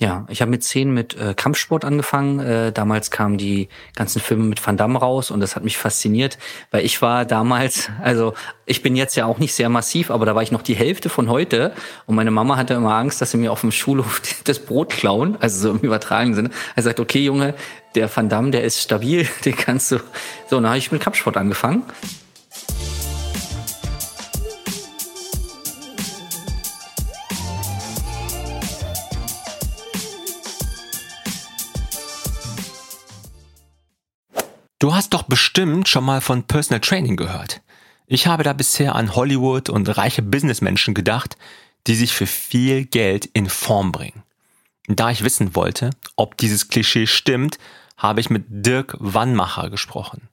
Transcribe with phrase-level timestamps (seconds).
[0.00, 2.40] Ja, ich habe mit zehn mit äh, Kampfsport angefangen.
[2.40, 6.38] Äh, damals kamen die ganzen Filme mit Van Damme raus und das hat mich fasziniert,
[6.70, 8.32] weil ich war damals, also
[8.64, 11.10] ich bin jetzt ja auch nicht sehr massiv, aber da war ich noch die Hälfte
[11.10, 11.74] von heute
[12.06, 15.36] und meine Mama hatte immer Angst, dass sie mir auf dem Schulhof das Brot klauen,
[15.38, 16.50] also so im übertragenen Sinne.
[16.76, 17.52] Er sagt, okay Junge,
[17.94, 19.98] der Van Damme, der ist stabil, den kannst du.
[20.48, 21.82] So, dann habe ich mit Kampfsport angefangen.
[34.80, 37.60] Du hast doch bestimmt schon mal von Personal Training gehört.
[38.06, 41.36] Ich habe da bisher an Hollywood und reiche Businessmenschen gedacht,
[41.86, 44.22] die sich für viel Geld in Form bringen.
[44.88, 47.58] Da ich wissen wollte, ob dieses Klischee stimmt,
[47.98, 50.30] habe ich mit Dirk Wannmacher gesprochen.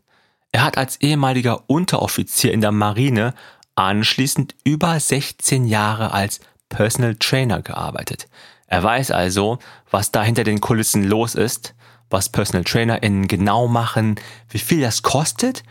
[0.54, 3.34] Er hat als ehemaliger Unteroffizier in der Marine
[3.76, 6.40] anschließend über 16 Jahre als
[6.70, 8.30] Personal Trainer gearbeitet.
[8.68, 9.59] Er weiß also,
[9.92, 11.73] was da hinter den Kulissen los ist
[12.10, 15.64] was Personal TrainerInnen genau machen, wie viel das kostet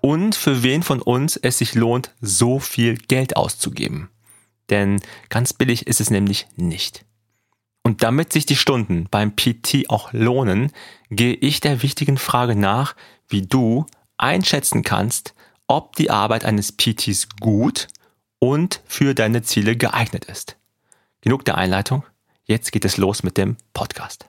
[0.00, 4.08] und für wen von uns es sich lohnt, so viel Geld auszugeben.
[4.70, 7.04] Denn ganz billig ist es nämlich nicht.
[7.82, 10.72] Und damit sich die Stunden beim PT auch lohnen,
[11.10, 12.94] gehe ich der wichtigen Frage nach,
[13.28, 13.86] wie du
[14.16, 15.34] einschätzen kannst,
[15.66, 17.88] ob die Arbeit eines PTs gut
[18.38, 20.56] und für deine Ziele geeignet ist.
[21.20, 22.04] Genug der Einleitung,
[22.44, 24.28] jetzt geht es los mit dem Podcast.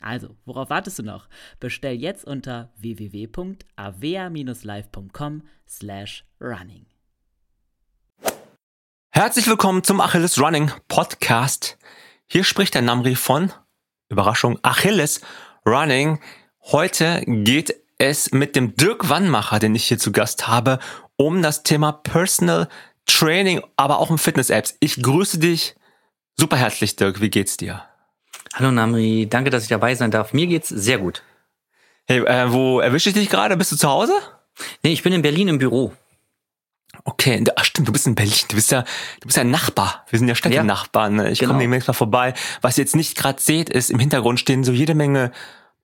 [0.00, 1.28] Also, worauf wartest du noch?
[1.58, 6.86] Bestell jetzt unter www.avea-live.com slash running.
[9.12, 11.76] Herzlich willkommen zum Achilles Running Podcast.
[12.26, 13.52] Hier spricht der Namri von,
[14.08, 15.20] Überraschung, Achilles
[15.66, 16.20] Running.
[16.62, 20.78] Heute geht es mit dem Dirk Wannmacher, den ich hier zu Gast habe,
[21.16, 22.68] um das Thema Personal
[23.04, 24.76] Training, aber auch um Fitness-Apps.
[24.80, 25.74] Ich grüße dich
[26.38, 27.20] super herzlich, Dirk.
[27.20, 27.89] Wie geht's dir?
[28.54, 30.32] Hallo Namri, danke, dass ich dabei sein darf.
[30.32, 31.22] Mir geht's sehr gut.
[32.06, 33.56] Hey, äh, wo erwische ich dich gerade?
[33.56, 34.12] Bist du zu Hause?
[34.82, 35.92] Nee, ich bin in Berlin im Büro.
[37.04, 38.34] Okay, ach stimmt, du bist in Berlin.
[38.48, 38.82] Du bist ja,
[39.20, 40.04] du bist ja ein Nachbar.
[40.10, 41.18] Wir sind ja Städtenachbarn.
[41.18, 41.52] Ja, ich genau.
[41.52, 42.34] komme demnächst mal vorbei.
[42.60, 45.30] Was ihr jetzt nicht gerade seht, ist, im Hintergrund stehen so jede Menge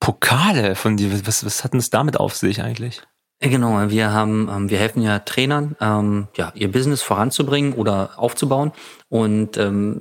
[0.00, 1.26] Pokale von dir.
[1.26, 3.02] Was, was hat denn das damit auf sich eigentlich?
[3.40, 8.72] Genau, wir haben, ähm, wir helfen ja Trainern, ähm, ja, ihr Business voranzubringen oder aufzubauen.
[9.08, 10.00] Und ähm,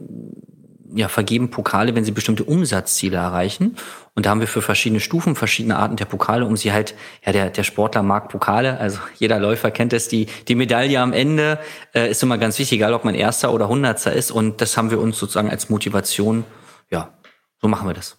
[0.94, 3.75] ja, vergeben Pokale, wenn sie bestimmte Umsatzziele erreichen.
[4.13, 7.31] Und da haben wir für verschiedene Stufen verschiedene Arten der Pokale, um sie halt, ja,
[7.31, 11.59] der, der Sportler mag Pokale, also jeder Läufer kennt es, die, die Medaille am Ende
[11.94, 14.31] äh, ist immer ganz wichtig, egal ob man Erster oder Hundertster ist.
[14.31, 16.45] Und das haben wir uns sozusagen als Motivation,
[16.90, 17.13] ja,
[17.62, 18.18] so machen wir das.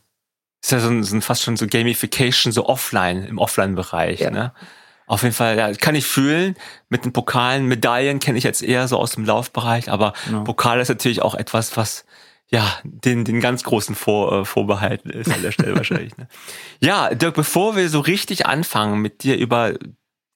[0.63, 4.31] Ist ja so, ein, so ein fast schon so Gamification, so offline, im Offline-Bereich, ja.
[4.31, 4.53] ne?
[5.09, 6.57] Auf jeden Fall, ja, kann ich fühlen.
[6.89, 10.43] Mit den Pokalen, Medaillen kenne ich jetzt eher so aus dem Laufbereich, aber genau.
[10.43, 12.06] Pokal ist natürlich auch etwas, was
[12.51, 16.17] ja, den, den ganz großen Vor, äh, Vorbehalten ist an der Stelle wahrscheinlich.
[16.17, 16.29] Ne?
[16.81, 19.75] Ja, Dirk, bevor wir so richtig anfangen, mit dir über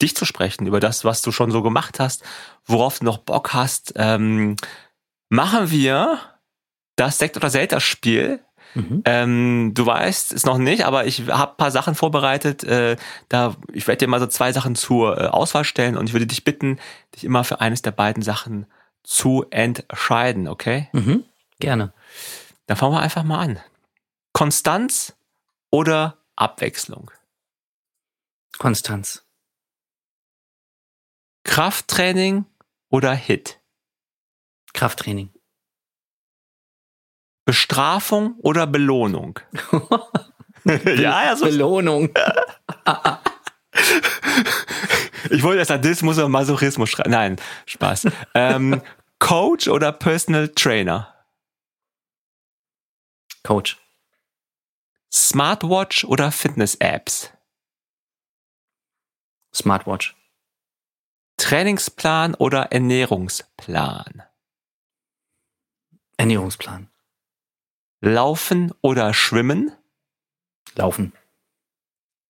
[0.02, 2.24] dich zu sprechen, über das, was du schon so gemacht hast,
[2.64, 4.56] worauf du noch Bock hast, ähm,
[5.28, 6.18] machen wir
[6.96, 8.40] das Sekt- oder Selter-Spiel.
[8.74, 9.02] Mhm.
[9.04, 12.62] Ähm, du weißt es noch nicht, aber ich habe paar Sachen vorbereitet.
[12.64, 12.96] Äh,
[13.28, 16.26] da ich werde dir mal so zwei Sachen zur äh, Auswahl stellen und ich würde
[16.26, 16.78] dich bitten,
[17.14, 18.66] dich immer für eines der beiden Sachen
[19.02, 20.88] zu entscheiden, okay?
[20.92, 21.24] Mhm.
[21.58, 21.92] Gerne.
[22.66, 23.60] Dann fangen wir einfach mal an.
[24.32, 25.16] Konstanz
[25.70, 27.10] oder Abwechslung?
[28.58, 29.24] Konstanz.
[31.44, 32.44] Krafttraining
[32.90, 33.60] oder Hit?
[34.72, 35.32] Krafttraining.
[37.44, 39.40] Bestrafung oder Belohnung?
[40.64, 42.10] ja, ja, so Belohnung.
[45.30, 47.10] ich wollte Sadismus oder Masochismus schreiben.
[47.10, 47.36] Nein,
[47.66, 48.08] Spaß.
[48.34, 48.82] Ähm,
[49.18, 51.14] Coach oder Personal Trainer?
[53.42, 53.78] Coach.
[55.12, 57.32] Smartwatch oder Fitness-Apps?
[59.54, 60.16] Smartwatch.
[61.36, 64.22] Trainingsplan oder Ernährungsplan?
[66.16, 66.90] Ernährungsplan.
[68.00, 69.72] Laufen oder Schwimmen?
[70.74, 71.12] Laufen.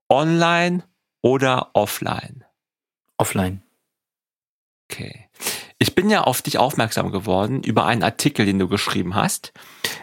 [0.08, 0.88] Online
[1.22, 2.44] oder offline?
[3.18, 3.62] Offline.
[4.90, 5.29] Okay.
[5.82, 9.54] Ich bin ja auf dich aufmerksam geworden über einen Artikel, den du geschrieben hast,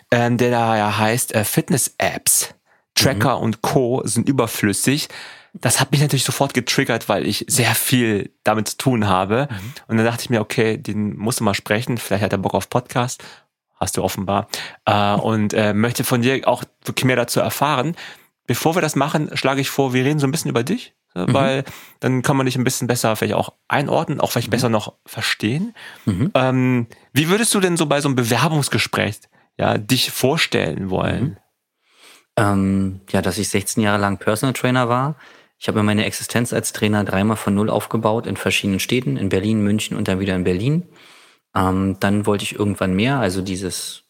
[0.09, 2.55] ähm, der da ja heißt äh, Fitness-Apps,
[2.95, 3.43] Tracker mhm.
[3.43, 4.01] und Co.
[4.03, 5.07] sind überflüssig.
[5.53, 9.47] Das hat mich natürlich sofort getriggert, weil ich sehr viel damit zu tun habe.
[9.51, 9.73] Mhm.
[9.87, 11.99] Und dann dachte ich mir, okay, den musst du mal sprechen.
[11.99, 13.23] Vielleicht hat er Bock auf Podcast.
[13.75, 14.47] Hast du offenbar.
[14.85, 17.95] Äh, und äh, möchte von dir auch wirklich mehr dazu erfahren.
[18.47, 20.95] Bevor wir das machen, schlage ich vor, wir reden so ein bisschen über dich,
[21.25, 21.33] mhm.
[21.33, 21.63] weil
[21.99, 24.51] dann kann man dich ein bisschen besser vielleicht auch einordnen, auch vielleicht mhm.
[24.51, 25.73] besser noch verstehen.
[26.05, 26.31] Mhm.
[26.35, 29.19] Ähm, wie würdest du denn so bei so einem Bewerbungsgespräch
[29.57, 31.23] ja, dich vorstellen wollen?
[31.23, 31.37] Mhm.
[32.37, 35.15] Ähm, ja, dass ich 16 Jahre lang Personal Trainer war.
[35.59, 39.61] Ich habe meine Existenz als Trainer dreimal von Null aufgebaut in verschiedenen Städten, in Berlin,
[39.61, 40.87] München und dann wieder in Berlin.
[41.55, 44.03] Ähm, dann wollte ich irgendwann mehr, also dieses,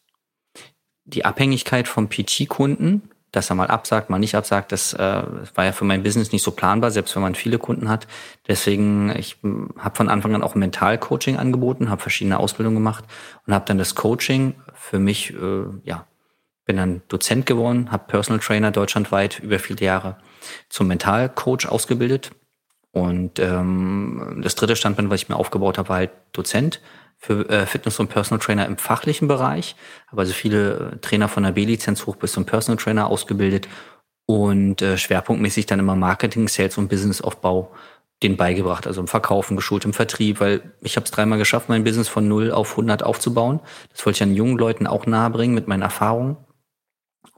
[1.04, 5.22] die Abhängigkeit vom PT-Kunden dass er mal absagt, mal nicht absagt, das äh,
[5.54, 8.06] war ja für mein Business nicht so planbar, selbst wenn man viele Kunden hat.
[8.46, 13.04] Deswegen, ich hm, habe von Anfang an auch Mental-Coaching angeboten, habe verschiedene Ausbildungen gemacht
[13.46, 16.06] und habe dann das Coaching für mich, äh, ja,
[16.64, 20.16] bin dann Dozent geworden, habe Personal Trainer deutschlandweit über viele Jahre
[20.68, 22.30] zum Mental-Coach ausgebildet.
[22.92, 26.80] Und ähm, das dritte Standbein, was ich mir aufgebaut habe, war halt Dozent
[27.18, 29.76] für äh, Fitness- und Personal Trainer im fachlichen Bereich.
[30.06, 33.68] Habe also viele äh, Trainer von der B-Lizenz hoch bis zum Personal Trainer ausgebildet
[34.26, 37.72] und äh, schwerpunktmäßig dann immer Marketing, Sales und Businessaufbau
[38.22, 41.84] den beigebracht, also im Verkaufen, geschult im Vertrieb, weil ich habe es dreimal geschafft, mein
[41.84, 43.60] Business von 0 auf 100 aufzubauen.
[43.92, 46.36] Das wollte ich an jungen Leuten auch nahebringen mit meinen Erfahrungen.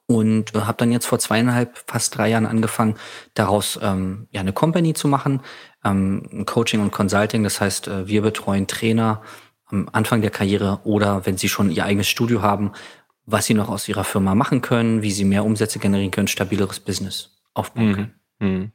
[0.07, 2.97] Und äh, habe dann jetzt vor zweieinhalb, fast drei Jahren angefangen,
[3.35, 5.43] daraus ähm, ja eine Company zu machen,
[5.85, 7.45] ähm, Coaching und Consulting.
[7.45, 9.23] Das heißt, äh, wir betreuen Trainer,
[9.71, 12.73] am Anfang der Karriere oder wenn sie schon ihr eigenes Studio haben,
[13.27, 16.81] was sie noch aus ihrer Firma machen können, wie sie mehr Umsätze generieren können, stabileres
[16.81, 17.95] Business aufbauen mhm.
[17.95, 18.15] können.
[18.39, 18.73] Mhm.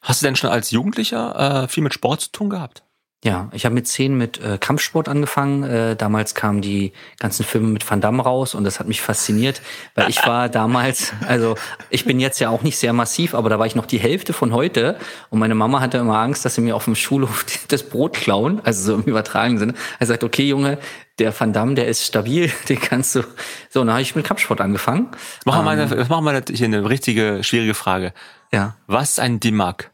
[0.00, 2.84] Hast du denn schon als Jugendlicher äh, viel mit Sport zu tun gehabt?
[3.22, 5.62] Ja, ich habe mit zehn mit äh, Kampfsport angefangen.
[5.62, 9.60] Äh, damals kamen die ganzen Filme mit Van Damme raus und das hat mich fasziniert,
[9.94, 11.54] weil ich war damals, also
[11.90, 14.32] ich bin jetzt ja auch nicht sehr massiv, aber da war ich noch die Hälfte
[14.32, 14.96] von heute
[15.28, 18.62] und meine Mama hatte immer Angst, dass sie mir auf dem Schulhof das Brot klauen,
[18.64, 19.74] also so im übertragenen Sinne.
[19.98, 20.78] Er sagt, okay Junge,
[21.18, 23.20] der Van Damme, der ist stabil, den kannst du.
[23.68, 25.10] So, dann habe ich mit Kampfsport angefangen.
[25.44, 28.14] Machen wir mal, ähm, machen wir hier eine richtige schwierige Frage.
[28.50, 28.76] Ja.
[28.86, 29.90] Was ist ein Dimag?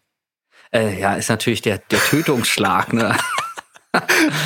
[0.73, 2.93] Äh, ja, ist natürlich der, der Tötungsschlag.
[2.93, 3.17] Ne?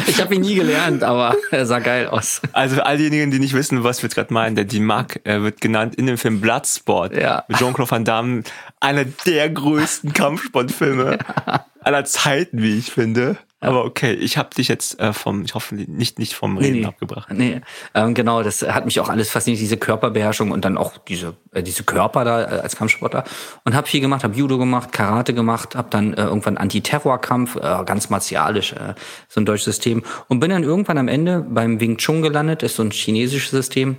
[0.07, 2.41] ich habe ihn nie gelernt, aber er sah geil aus.
[2.53, 5.43] Also für all diejenigen, die nicht wissen, was wir jetzt gerade meinen, der Dimac äh,
[5.43, 7.45] wird genannt in dem Film Bloodsport ja.
[7.49, 8.43] mit Jean-Claude Van Damme,
[8.81, 11.67] einer der größten Kampfsportfilme ja.
[11.83, 13.39] Aller Zeiten, wie ich finde.
[13.63, 16.81] Aber okay, ich habe dich jetzt äh, vom, ich hoffe nicht nicht vom Reden nee,
[16.81, 16.87] nee.
[16.87, 17.29] abgebracht.
[17.31, 17.61] Nee,
[17.95, 21.63] ähm, genau, das hat mich auch alles fasziniert, diese Körperbeherrschung und dann auch diese äh,
[21.63, 23.25] diese Körper da äh, als Kampfsportler
[23.65, 27.85] und habe viel gemacht, habe Judo gemacht, Karate gemacht, habe dann äh, irgendwann Antiterrorkampf, äh,
[27.85, 28.95] ganz martialisch, äh,
[29.29, 32.77] so ein deutsches System und bin dann irgendwann am Ende beim Wing Chun gelandet, ist
[32.77, 33.97] so ein chinesisches System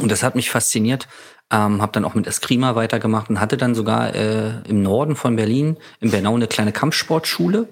[0.00, 1.06] und das hat mich fasziniert.
[1.52, 5.36] Ähm, habe dann auch mit Eskrima weitergemacht und hatte dann sogar äh, im Norden von
[5.36, 7.68] Berlin, in Bernau, eine kleine Kampfsportschule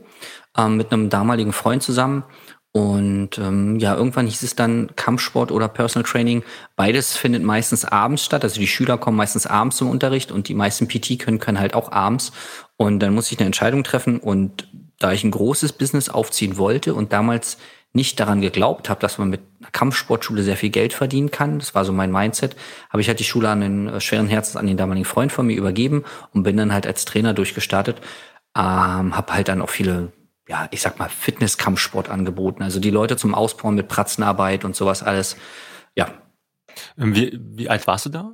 [0.57, 2.25] ähm, mit einem damaligen Freund zusammen.
[2.73, 6.45] Und ähm, ja, irgendwann hieß es dann Kampfsport oder Personal Training.
[6.77, 8.45] Beides findet meistens abends statt.
[8.45, 11.75] Also die Schüler kommen meistens abends zum Unterricht und die meisten PT können, können halt
[11.75, 12.31] auch abends.
[12.77, 14.21] Und dann muss ich eine Entscheidung treffen.
[14.21, 14.69] Und
[15.01, 17.59] da ich ein großes Business aufziehen wollte und damals
[17.93, 21.75] nicht daran geglaubt habe, dass man mit einer Kampfsportschule sehr viel Geld verdienen kann, das
[21.75, 22.55] war so mein Mindset,
[22.89, 25.47] habe ich halt die Schule an den äh, schweren Herzens an den damaligen Freund von
[25.47, 28.01] mir übergeben und bin dann halt als Trainer durchgestartet.
[28.57, 30.13] Ähm, habe halt dann auch viele
[30.51, 32.65] ja, ich sag mal, Fitnesskampfsport angeboten.
[32.65, 35.37] Also die Leute zum Ausbauen mit Pratzenarbeit und sowas alles.
[35.95, 36.13] Ja.
[36.99, 38.33] Ähm, wie, wie alt warst du da?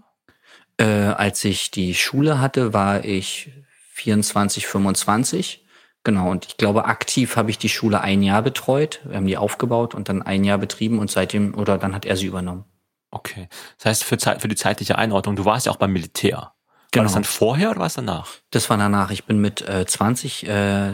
[0.78, 3.52] Äh, als ich die Schule hatte, war ich
[3.92, 5.65] 24, 25.
[6.06, 9.00] Genau, und ich glaube, aktiv habe ich die Schule ein Jahr betreut.
[9.02, 12.16] Wir haben die aufgebaut und dann ein Jahr betrieben und seitdem, oder dann hat er
[12.16, 12.64] sie übernommen.
[13.10, 13.48] Okay.
[13.78, 16.30] Das heißt, für, Zeit, für die zeitliche Einordnung, du warst ja auch beim Militär.
[16.32, 16.42] Genau.
[16.42, 16.52] War
[16.92, 17.14] das genau.
[17.14, 18.28] dann vorher oder war es danach?
[18.50, 19.10] Das war danach.
[19.10, 20.92] Ich bin mit äh, 20 äh,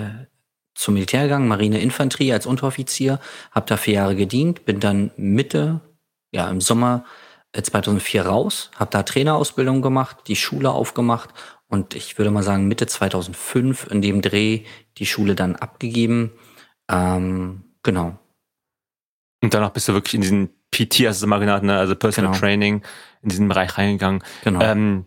[0.74, 5.80] zum Militär gegangen, Marineinfanterie als Unteroffizier, habe da vier Jahre gedient, bin dann Mitte,
[6.30, 7.04] ja im Sommer
[7.52, 11.34] 2004 äh, raus, habe da Trainerausbildung gemacht, die Schule aufgemacht
[11.72, 14.64] und ich würde mal sagen Mitte 2005 in dem Dreh
[14.98, 16.32] die Schule dann abgegeben.
[16.90, 18.18] Ähm, genau.
[19.42, 21.78] Und danach bist du wirklich in diesen PT, hast du mal genannt, ne?
[21.78, 22.38] also Personal genau.
[22.38, 22.82] Training,
[23.22, 24.22] in diesen Bereich reingegangen.
[24.44, 24.60] Genau.
[24.60, 25.06] Ähm,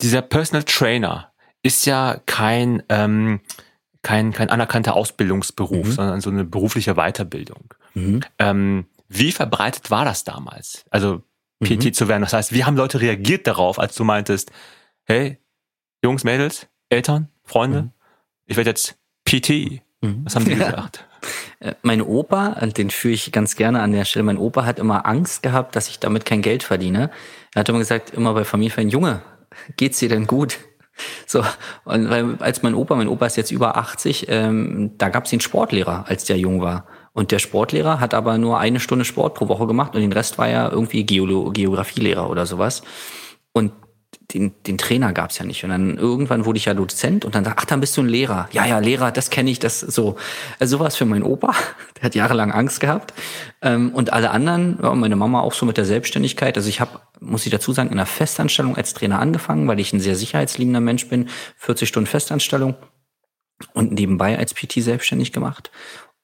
[0.00, 1.32] dieser Personal Trainer
[1.64, 3.40] ist ja kein, ähm,
[4.02, 5.92] kein, kein anerkannter Ausbildungsberuf, mhm.
[5.92, 7.74] sondern so eine berufliche Weiterbildung.
[7.94, 8.20] Mhm.
[8.38, 10.84] Ähm, wie verbreitet war das damals?
[10.88, 11.24] Also
[11.64, 11.92] PT mhm.
[11.94, 12.22] zu werden.
[12.22, 14.52] Das heißt, wie haben Leute reagiert darauf, als du meintest,
[15.02, 15.40] hey,
[16.02, 17.90] Jungs, Mädels, Eltern, Freunde, mhm.
[18.46, 19.82] ich werde jetzt PT.
[20.00, 20.24] Mhm.
[20.24, 20.70] Was haben die ja.
[20.70, 21.06] gesagt?
[21.60, 25.06] Äh, mein Opa, den führe ich ganz gerne an der Stelle, mein Opa hat immer
[25.06, 27.10] Angst gehabt, dass ich damit kein Geld verdiene.
[27.54, 29.22] Er hat immer gesagt, immer bei Familienfeiern, Junge,
[29.76, 30.58] geht's dir denn gut?
[31.26, 31.44] So,
[31.84, 35.30] und weil als mein Opa, mein Opa ist jetzt über 80, ähm, da gab es
[35.30, 36.86] den Sportlehrer, als der jung war.
[37.12, 40.38] Und der Sportlehrer hat aber nur eine Stunde Sport pro Woche gemacht und den Rest
[40.38, 42.80] war ja irgendwie Geolo Geografielehrer oder sowas.
[43.52, 43.72] Und
[44.32, 45.62] den, den Trainer gab's ja nicht.
[45.64, 48.08] Und dann irgendwann wurde ich ja Dozent und dann dachte, ach, dann bist du ein
[48.08, 48.48] Lehrer.
[48.52, 50.16] Ja, ja, Lehrer, das kenne ich, das so.
[50.58, 51.54] Also sowas für meinen Opa.
[51.96, 53.14] Der hat jahrelang Angst gehabt.
[53.62, 56.56] Ähm, und alle anderen, meine Mama auch so mit der Selbstständigkeit.
[56.56, 59.92] Also ich habe, muss ich dazu sagen, in einer Festanstellung als Trainer angefangen, weil ich
[59.92, 61.28] ein sehr sicherheitsliebender Mensch bin.
[61.58, 62.74] 40 Stunden Festanstellung
[63.72, 65.70] und nebenbei als PT selbstständig gemacht.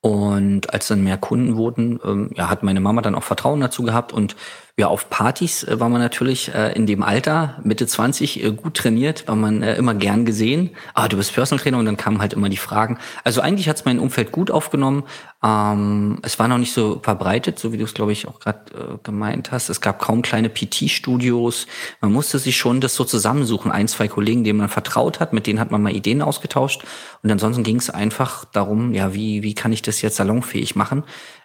[0.04, 3.85] Und als dann mehr Kunden wurden, ähm, ja, hat meine Mama dann auch Vertrauen dazu
[3.85, 4.35] gehabt und
[4.79, 8.75] ja, auf Partys äh, war man natürlich äh, in dem Alter, Mitte 20, äh, gut
[8.75, 10.71] trainiert, war man äh, immer gern gesehen.
[10.95, 12.99] Ah, du bist Personal Trainer und dann kamen halt immer die Fragen.
[13.23, 15.05] Also eigentlich hat es mein Umfeld gut aufgenommen.
[15.45, 18.73] Ähm, es war noch nicht so verbreitet, so wie du es, glaube ich, auch gerade
[18.73, 19.69] äh, gemeint hast.
[19.69, 21.67] Es gab kaum kleine PT-Studios.
[22.00, 23.71] Man musste sich schon das so zusammensuchen.
[23.71, 26.83] Ein, zwei Kollegen, denen man vertraut hat, mit denen hat man mal Ideen ausgetauscht.
[27.23, 31.05] Und ansonsten ging es einfach darum, ja, wie, wie kann ich das jetzt salonfähig machen,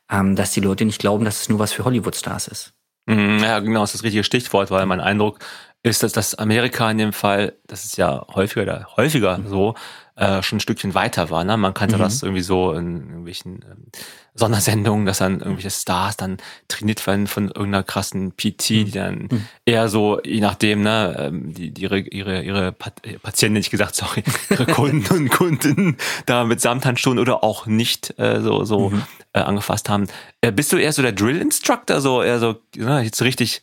[0.10, 2.74] ähm, dass die Leute nicht glauben, dass es nur was für Hollywood-Stars ist.
[3.10, 5.40] Mhm, ja, genau, das ist das richtige Stichwort, weil mein Eindruck
[5.82, 9.76] ist, dass das Amerika in dem Fall, das ist ja häufiger, häufiger so,
[10.18, 11.44] äh, schon ein Stückchen weiter war.
[11.44, 11.56] Ne?
[11.58, 12.02] Man kannte mhm.
[12.02, 13.86] das irgendwie so in irgendwelchen ähm,
[14.34, 19.48] Sondersendungen, dass dann irgendwelche Stars dann trainiert werden von irgendeiner krassen PT, die dann mhm.
[19.66, 22.68] eher so, je nachdem, ne, ähm, die, die ihre, ihre, ihre
[23.04, 28.18] äh, Patienten, nicht gesagt, sorry, ihre Kunden und Kunden da mit Samthandschuhen oder auch nicht
[28.20, 29.04] äh, so, so mhm.
[29.34, 30.08] äh, angefasst haben.
[30.42, 33.62] Äh, bist du eher so der Drill-Instructor, so eher so, ne, jetzt richtig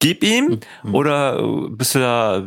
[0.00, 0.94] gib ihm mhm.
[0.94, 2.42] oder äh, bist du da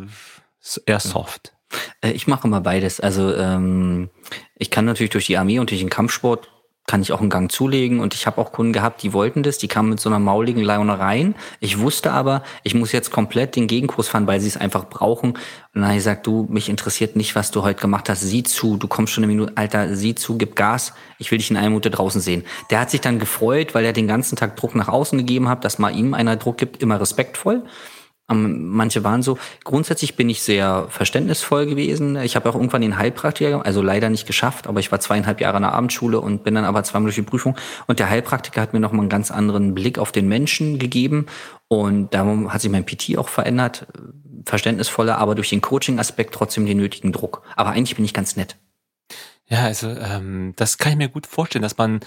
[0.86, 1.55] eher soft?
[2.02, 3.00] Äh, ich mache immer beides.
[3.00, 4.10] Also ähm,
[4.56, 6.50] ich kann natürlich durch die Armee und durch den Kampfsport
[6.88, 9.58] kann ich auch einen Gang zulegen und ich habe auch Kunden gehabt, die wollten das,
[9.58, 11.34] die kamen mit so einer mauligen Laune rein.
[11.60, 15.32] Ich wusste aber, ich muss jetzt komplett den Gegenkurs fahren, weil sie es einfach brauchen.
[15.32, 15.40] Und
[15.74, 18.22] dann habe ich gesagt, du, mich interessiert nicht, was du heute gemacht hast.
[18.22, 20.94] Sieh zu, du kommst schon eine Minute, Alter, sieh zu, gib Gas.
[21.18, 22.44] Ich will dich in einer Minute draußen sehen.
[22.70, 25.66] Der hat sich dann gefreut, weil er den ganzen Tag Druck nach außen gegeben hat,
[25.66, 27.64] dass mal ihm einer Druck gibt, immer respektvoll.
[28.28, 29.38] Manche waren so.
[29.64, 32.16] Grundsätzlich bin ich sehr verständnisvoll gewesen.
[32.18, 35.58] Ich habe auch irgendwann den Heilpraktiker, also leider nicht geschafft, aber ich war zweieinhalb Jahre
[35.58, 37.56] in der Abendschule und bin dann aber zweimal durch die Prüfung.
[37.86, 41.28] Und der Heilpraktiker hat mir nochmal einen ganz anderen Blick auf den Menschen gegeben.
[41.68, 43.86] Und da hat sich mein PT auch verändert.
[44.46, 47.44] Verständnisvoller, aber durch den Coaching-Aspekt trotzdem den nötigen Druck.
[47.56, 48.56] Aber eigentlich bin ich ganz nett.
[49.48, 52.00] Ja, also ähm, das kann ich mir gut vorstellen, dass man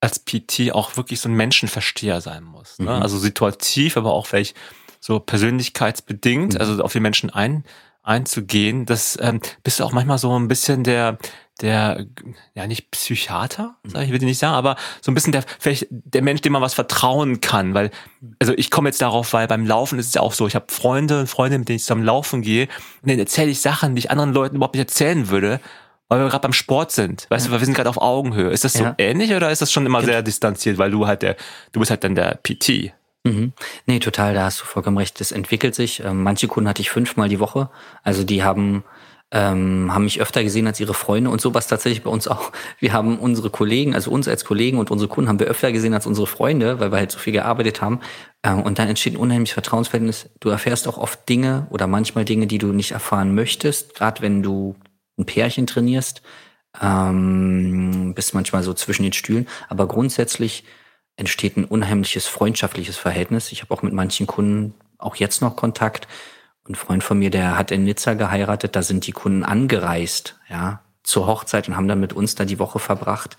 [0.00, 2.78] als PT auch wirklich so ein Menschenversteher sein muss.
[2.78, 2.84] Ne?
[2.96, 3.02] Mhm.
[3.02, 4.56] Also situativ, aber auch vielleicht
[5.00, 6.60] so persönlichkeitsbedingt, mhm.
[6.60, 7.64] also auf die Menschen ein,
[8.02, 11.18] einzugehen, das ähm, bist du auch manchmal so ein bisschen der,
[11.60, 12.06] der,
[12.54, 15.88] ja nicht Psychiater, sag ich, will ich nicht sagen, aber so ein bisschen der, vielleicht
[15.90, 17.90] der Mensch, dem man was vertrauen kann, weil,
[18.38, 20.66] also ich komme jetzt darauf, weil beim Laufen ist es ja auch so, ich habe
[20.68, 22.68] Freunde und Freunde, mit denen ich zusammen laufen gehe,
[23.02, 25.60] und dann erzähle ich Sachen, die ich anderen Leuten überhaupt nicht erzählen würde,
[26.08, 27.26] weil wir gerade beim Sport sind.
[27.30, 27.52] Weißt ja.
[27.52, 28.50] du, wir sind gerade auf Augenhöhe.
[28.50, 28.94] Ist das so ja.
[28.98, 31.36] ähnlich oder ist das schon immer sehr distanziert, weil du halt der,
[31.72, 32.92] du bist halt dann der PT?
[33.26, 33.52] Mhm.
[33.86, 35.20] Nee, total, da hast du vollkommen recht.
[35.20, 36.02] Das entwickelt sich.
[36.04, 37.70] Ähm, manche Kunden hatte ich fünfmal die Woche.
[38.02, 38.84] Also die haben,
[39.32, 42.52] ähm, haben mich öfter gesehen als ihre Freunde und sowas tatsächlich bei uns auch.
[42.78, 45.94] Wir haben unsere Kollegen, also uns als Kollegen und unsere Kunden haben wir öfter gesehen
[45.94, 48.00] als unsere Freunde, weil wir halt so viel gearbeitet haben.
[48.44, 50.30] Ähm, und dann entsteht ein unheimliches Vertrauensverhältnis.
[50.40, 54.42] Du erfährst auch oft Dinge oder manchmal Dinge, die du nicht erfahren möchtest, gerade wenn
[54.42, 54.76] du
[55.18, 56.22] ein Pärchen trainierst.
[56.80, 59.48] Ähm, bist manchmal so zwischen den Stühlen.
[59.68, 60.64] Aber grundsätzlich
[61.16, 63.52] entsteht ein unheimliches freundschaftliches Verhältnis.
[63.52, 66.06] Ich habe auch mit manchen Kunden auch jetzt noch Kontakt.
[66.68, 70.80] Ein Freund von mir, der hat in Nizza geheiratet, da sind die Kunden angereist, ja,
[71.04, 73.36] zur Hochzeit und haben dann mit uns da die Woche verbracht.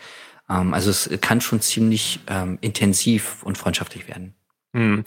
[0.50, 4.34] Ähm, also es kann schon ziemlich ähm, intensiv und freundschaftlich werden.
[4.74, 5.04] Hm.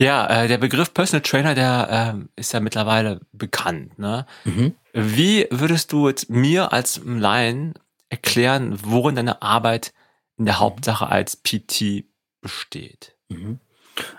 [0.00, 3.98] Ja, äh, der Begriff Personal Trainer, der äh, ist ja mittlerweile bekannt.
[3.98, 4.24] Ne?
[4.44, 4.74] Mhm.
[4.94, 7.74] Wie würdest du jetzt mir als Laien
[8.08, 9.92] erklären, worin deine Arbeit
[10.40, 12.04] in der Hauptsache als PT
[12.40, 13.14] besteht?
[13.28, 13.60] Mhm.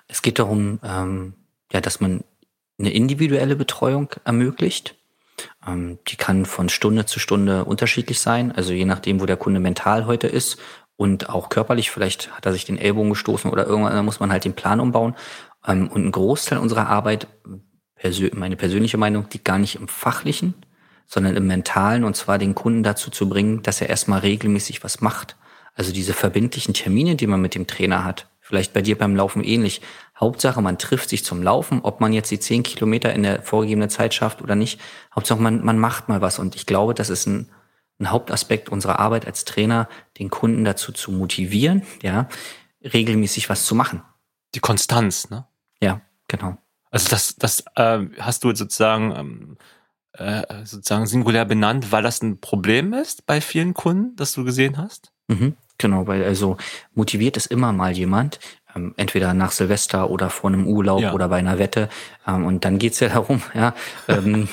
[0.08, 1.34] Es geht darum, ähm,
[1.74, 2.24] ja, dass man
[2.80, 4.96] eine individuelle Betreuung ermöglicht.
[5.68, 9.60] Ähm, die kann von Stunde zu Stunde unterschiedlich sein, also je nachdem, wo der Kunde
[9.60, 10.60] mental heute ist
[10.96, 11.90] und auch körperlich.
[11.90, 14.80] Vielleicht hat er sich den Ellbogen gestoßen oder irgendwann da muss man halt den Plan
[14.80, 15.16] umbauen.
[15.66, 17.28] Ähm, und ein Großteil unserer Arbeit,
[17.96, 20.54] persö meine persönliche Meinung, liegt gar nicht im Fachlichen,
[21.08, 25.02] sondern im Mentalen und zwar den Kunden dazu zu bringen, dass er erstmal regelmäßig was
[25.02, 25.36] macht.
[25.74, 28.28] Also diese verbindlichen Termine, die man mit dem Trainer hat.
[28.40, 29.82] Vielleicht bei dir beim Laufen ähnlich.
[30.20, 33.90] Hauptsache, man trifft sich zum Laufen, ob man jetzt die zehn Kilometer in der vorgegebenen
[33.90, 34.80] Zeit schafft oder nicht.
[35.16, 36.38] Hauptsache, man, man macht mal was.
[36.40, 37.50] Und ich glaube, das ist ein,
[38.00, 39.88] ein Hauptaspekt unserer Arbeit als Trainer,
[40.20, 42.28] den Kunden dazu zu motivieren, ja,
[42.84, 44.04] regelmäßig was zu machen.
[44.54, 45.48] Die Konstanz, ne?
[45.82, 46.58] Ja, genau.
[46.90, 49.58] Also das, das äh, hast du sozusagen ähm,
[50.14, 54.78] äh, sozusagen singulär benannt, weil das ein Problem ist bei vielen Kunden, das du gesehen
[54.78, 55.11] hast?
[55.32, 56.58] Mhm, genau, weil also
[56.94, 58.40] motiviert ist immer mal jemand,
[58.76, 61.14] ähm, entweder nach Silvester oder vor einem Urlaub ja.
[61.14, 61.90] oder bei einer Wette.
[62.28, 63.74] Ähm, und dann geht's ja darum, ja,
[64.08, 64.48] ähm,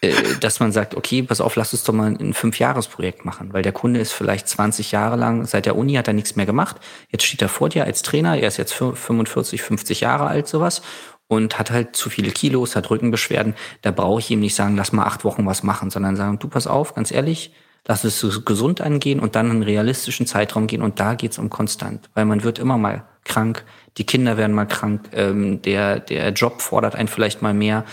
[0.00, 3.62] äh, dass man sagt, okay, pass auf, lass uns doch mal ein Fünfjahresprojekt machen, weil
[3.62, 6.76] der Kunde ist vielleicht 20 Jahre lang, seit der Uni hat er nichts mehr gemacht.
[7.10, 10.82] Jetzt steht er vor dir als Trainer, er ist jetzt 45, 50 Jahre alt, sowas,
[11.28, 13.54] und hat halt zu viele Kilos, hat Rückenbeschwerden.
[13.82, 16.48] Da brauche ich ihm nicht sagen, lass mal acht Wochen was machen, sondern sagen, du
[16.48, 17.52] pass auf, ganz ehrlich,
[17.86, 21.50] lass es so gesund angehen und dann einen realistischen Zeitraum gehen und da geht's um
[21.50, 23.64] konstant, weil man wird immer mal krank,
[23.96, 27.84] die Kinder werden mal krank, ähm, der, der Job fordert einen vielleicht mal mehr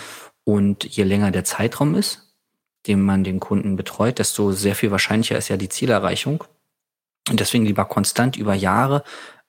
[0.44, 2.36] und je länger der Zeitraum ist,
[2.88, 6.44] den man den Kunden betreut, desto sehr viel wahrscheinlicher ist ja die Zielerreichung.
[7.30, 9.04] Und deswegen lieber konstant über Jahre,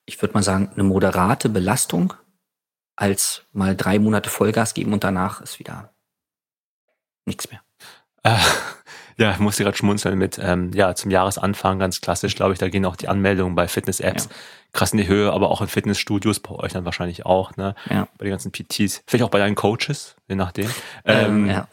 [0.06, 2.14] ich würde mal sagen, eine moderate Belastung,
[2.94, 5.92] als mal drei Monate Vollgas geben und danach ist wieder
[7.26, 7.60] nichts mehr.
[8.22, 8.38] Äh,
[9.16, 12.68] ja, ich musste gerade schmunzeln mit, ähm, ja, zum Jahresanfang ganz klassisch, glaube ich, da
[12.68, 14.30] gehen auch die Anmeldungen bei Fitness-Apps ja.
[14.73, 17.75] krass in die Höhe, aber auch in Fitnessstudios, bei euch dann wahrscheinlich auch, ne?
[17.90, 18.09] Ja.
[18.18, 20.70] Bei den ganzen PTs, vielleicht auch bei deinen Coaches, je nachdem.
[21.05, 21.68] Ähm, ähm, ja.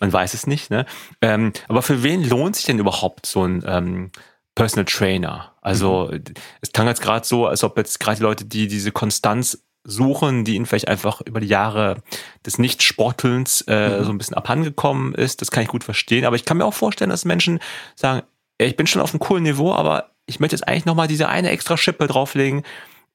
[0.00, 0.86] Man weiß es nicht, ne?
[1.22, 4.10] Ähm, aber für wen lohnt sich denn überhaupt so ein ähm,
[4.54, 5.54] Personal Trainer?
[5.60, 6.22] Also mhm.
[6.60, 10.44] es klang jetzt gerade so, als ob jetzt gerade die Leute, die diese Konstanz suchen,
[10.44, 12.02] die ihnen vielleicht einfach über die Jahre
[12.44, 14.04] des Nicht-Sportelns äh, mhm.
[14.04, 15.40] so ein bisschen abhandengekommen ist.
[15.40, 16.24] Das kann ich gut verstehen.
[16.24, 17.60] Aber ich kann mir auch vorstellen, dass Menschen
[17.94, 18.22] sagen,
[18.58, 21.50] ich bin schon auf einem coolen Niveau, aber ich möchte jetzt eigentlich nochmal diese eine
[21.50, 22.62] extra Schippe drauflegen,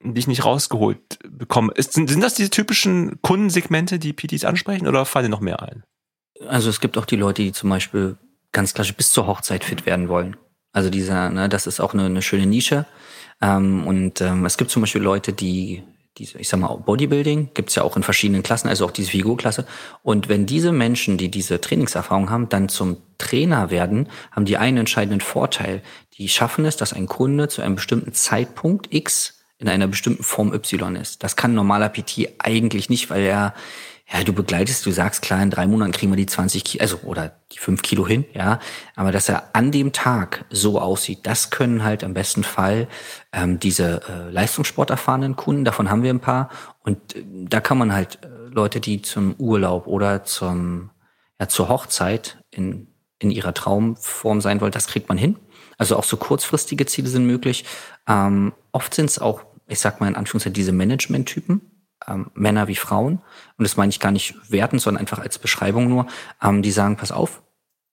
[0.04, 1.74] die ich nicht rausgeholt bekomme.
[1.76, 5.62] Ist, sind, sind das diese typischen Kundensegmente, die PTs ansprechen oder fallen dir noch mehr
[5.62, 5.84] ein?
[6.48, 8.18] Also es gibt auch die Leute, die zum Beispiel
[8.52, 10.38] ganz klassisch bis zur Hochzeit fit werden wollen.
[10.74, 12.86] Also dieser, ne, das ist auch eine, eine schöne Nische.
[13.42, 15.84] Ähm, und ähm, es gibt zum Beispiel Leute, die
[16.17, 19.65] diese, ich sag mal, Bodybuilding gibt's ja auch in verschiedenen Klassen, also auch diese Figurklasse.
[20.04, 24.78] Und wenn diese Menschen, die diese Trainingserfahrung haben, dann zum Trainer werden, haben die einen
[24.78, 25.82] entscheidenden Vorteil.
[26.17, 30.54] Die schaffen es, dass ein Kunde zu einem bestimmten Zeitpunkt X in einer bestimmten Form
[30.54, 31.24] Y ist.
[31.24, 33.54] Das kann normaler PT eigentlich nicht, weil er
[34.13, 36.97] ja, du begleitest, du sagst, klar, in drei Monaten kriegen wir die 20 Kilo, also,
[37.04, 38.60] oder die 5 Kilo hin, ja.
[38.95, 42.89] Aber dass er an dem Tag so aussieht, das können halt im besten Fall
[43.32, 46.50] ähm, diese äh, Leistungssport erfahrenen Kunden, davon haben wir ein paar.
[46.84, 50.89] Und äh, da kann man halt äh, Leute, die zum Urlaub oder zum,
[51.39, 52.88] ja, zur Hochzeit in,
[53.19, 55.38] in ihrer Traumform sein wollen, das kriegt man hin.
[55.78, 57.63] Also auch so kurzfristige Ziele sind möglich.
[58.10, 61.71] Ähm, oft sind es auch, ich sag mal in Anführungszeichen, diese Management-Typen,
[62.08, 63.22] ähm, Männer wie Frauen,
[63.58, 66.08] und das meine ich gar nicht werten, sondern einfach als Beschreibung nur,
[66.42, 67.42] ähm, die sagen, pass auf,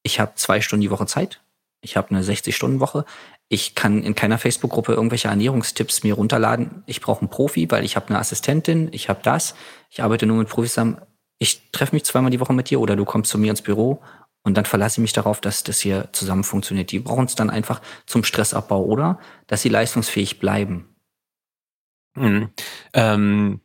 [0.02, 1.40] ich habe zwei Stunden die Woche Zeit,
[1.80, 3.04] ich habe eine 60-Stunden-Woche,
[3.48, 7.96] ich kann in keiner Facebook-Gruppe irgendwelche Ernährungstipps mir runterladen, ich brauche einen Profi, weil ich
[7.96, 9.54] habe eine Assistentin, ich habe das,
[9.90, 10.98] ich arbeite nur mit Profis zusammen,
[11.38, 14.02] ich treffe mich zweimal die Woche mit dir oder du kommst zu mir ins Büro
[14.42, 16.90] und dann verlasse ich mich darauf, dass das hier zusammen funktioniert.
[16.90, 19.18] Die brauchen es dann einfach zum Stressabbau oder?
[19.46, 20.96] Dass sie leistungsfähig bleiben.
[22.14, 22.50] Mhm.
[22.92, 23.60] Ähm,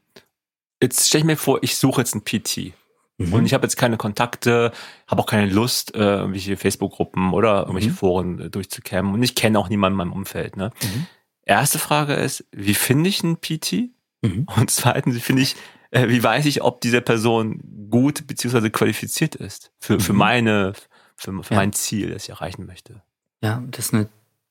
[0.84, 2.74] jetzt stell ich mir vor, ich suche jetzt einen PT.
[3.18, 3.34] Mhm.
[3.34, 4.72] Und ich habe jetzt keine Kontakte,
[5.08, 7.96] habe auch keine Lust, äh, irgendwelche Facebook-Gruppen oder irgendwelche mhm.
[7.96, 9.14] Foren äh, durchzukämmen.
[9.14, 10.58] Und ich kenne auch niemanden in meinem Umfeld.
[10.58, 10.72] Ne?
[10.82, 11.08] Mhm.
[11.44, 13.90] Erste Frage ist, wie finde ich einen PT?
[14.22, 14.48] Mhm.
[14.56, 15.56] Und zweitens, wie finde ich,
[15.92, 20.20] äh, wie weiß ich, ob diese Person gut beziehungsweise qualifiziert ist für, für mhm.
[20.20, 20.74] meine,
[21.16, 21.60] für, für ja.
[21.60, 23.02] mein Ziel, das ich erreichen möchte?
[23.42, 24.10] Ja, das ist eine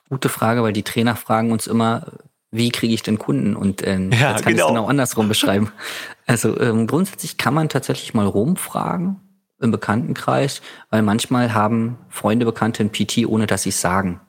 [0.09, 2.07] gute Frage, weil die Trainer fragen uns immer,
[2.53, 3.57] wie kriege ich denn Kunden?
[3.57, 4.55] Und ähm, ja, jetzt kann genau.
[4.55, 5.73] ich es genau andersrum beschreiben.
[6.27, 9.21] Also ähm, grundsätzlich kann man tatsächlich mal rumfragen
[9.61, 14.21] im Bekanntenkreis, weil manchmal haben Freunde, Bekannte ein PT, ohne dass sie es sagen.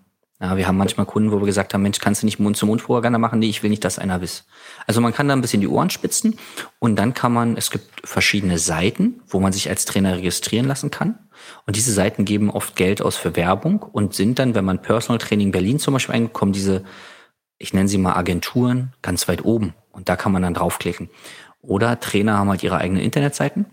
[0.43, 3.39] Ja, wir haben manchmal Kunden, wo wir gesagt haben, Mensch, kannst du nicht Mund-zu-Mund-Propaganda machen?
[3.39, 4.45] Nee, ich will nicht, dass einer wisst.
[4.85, 6.37] Also man kann da ein bisschen die Ohren spitzen
[6.79, 10.91] und dann kann man, es gibt verschiedene Seiten, wo man sich als Trainer registrieren lassen
[10.91, 11.17] kann.
[11.65, 15.17] Und diese Seiten geben oft Geld aus für Werbung und sind dann, wenn man Personal
[15.17, 16.83] Training Berlin zum Beispiel eingekommen, diese,
[17.57, 19.73] ich nenne sie mal Agenturen, ganz weit oben.
[19.91, 21.09] Und da kann man dann draufklicken.
[21.63, 23.65] Oder Trainer haben halt ihre eigenen Internetseiten.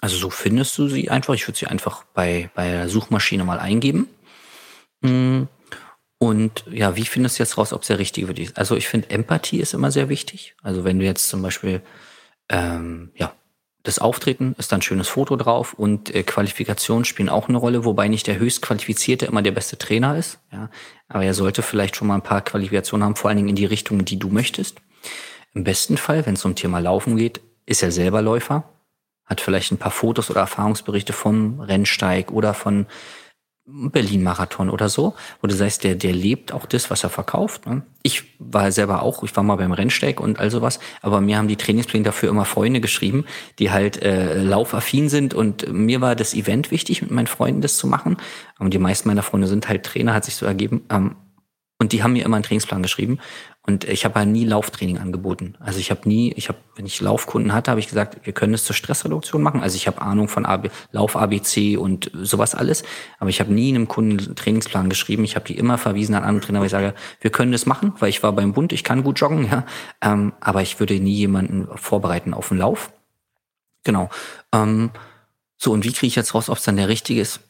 [0.00, 1.34] Also so findest du sie einfach.
[1.34, 4.06] Ich würde sie einfach bei, bei der Suchmaschine mal eingeben.
[5.02, 5.48] Hm.
[6.18, 8.58] Und ja, wie findest du jetzt raus, ob es der richtige für dich ist?
[8.58, 10.54] Also ich finde, Empathie ist immer sehr wichtig.
[10.62, 11.80] Also wenn du jetzt zum Beispiel,
[12.50, 13.32] ähm, ja,
[13.82, 17.84] das Auftreten ist dann ein schönes Foto drauf und äh, Qualifikationen spielen auch eine Rolle,
[17.84, 20.38] wobei nicht der höchstqualifizierte immer der beste Trainer ist.
[20.52, 20.70] Ja,
[21.08, 23.66] aber er sollte vielleicht schon mal ein paar Qualifikationen haben, vor allen Dingen in die
[23.66, 24.80] Richtung, die du möchtest.
[25.54, 28.64] Im besten Fall, wenn es um Thema Laufen geht, ist er selber Läufer,
[29.24, 32.86] hat vielleicht ein paar Fotos oder Erfahrungsberichte vom Rennsteig oder von
[33.66, 37.64] Berlin-Marathon oder so, wo du sagst, der, der lebt auch das, was er verkauft.
[37.64, 37.82] Ne?
[38.02, 41.48] Ich war selber auch, ich war mal beim Rennsteig und all sowas, aber mir haben
[41.48, 43.24] die Trainingspläne dafür immer Freunde geschrieben,
[43.58, 47.78] die halt äh, laufaffin sind und mir war das Event wichtig, mit meinen Freunden das
[47.78, 48.18] zu machen.
[48.58, 50.84] Und die meisten meiner Freunde sind halt Trainer, hat sich so ergeben.
[50.90, 51.16] Ähm,
[51.78, 53.18] und die haben mir immer einen Trainingsplan geschrieben.
[53.66, 55.56] Und ich habe halt nie Lauftraining angeboten.
[55.58, 58.52] Also ich habe nie, ich habe, wenn ich Laufkunden hatte, habe ich gesagt, wir können
[58.52, 59.62] es zur Stressreduktion machen.
[59.62, 62.82] Also ich habe Ahnung von AB, Lauf ABC und sowas alles,
[63.18, 65.24] aber ich habe nie einem Kunden einen Trainingsplan geschrieben.
[65.24, 67.94] Ich habe die immer verwiesen an andere Trainer, weil ich sage, wir können das machen,
[68.00, 69.64] weil ich war beim Bund, ich kann gut joggen, ja,
[70.02, 72.92] ähm, aber ich würde nie jemanden vorbereiten auf einen Lauf.
[73.82, 74.10] Genau.
[74.52, 74.90] Ähm,
[75.56, 77.40] so und wie kriege ich jetzt raus, ob es dann der richtige ist?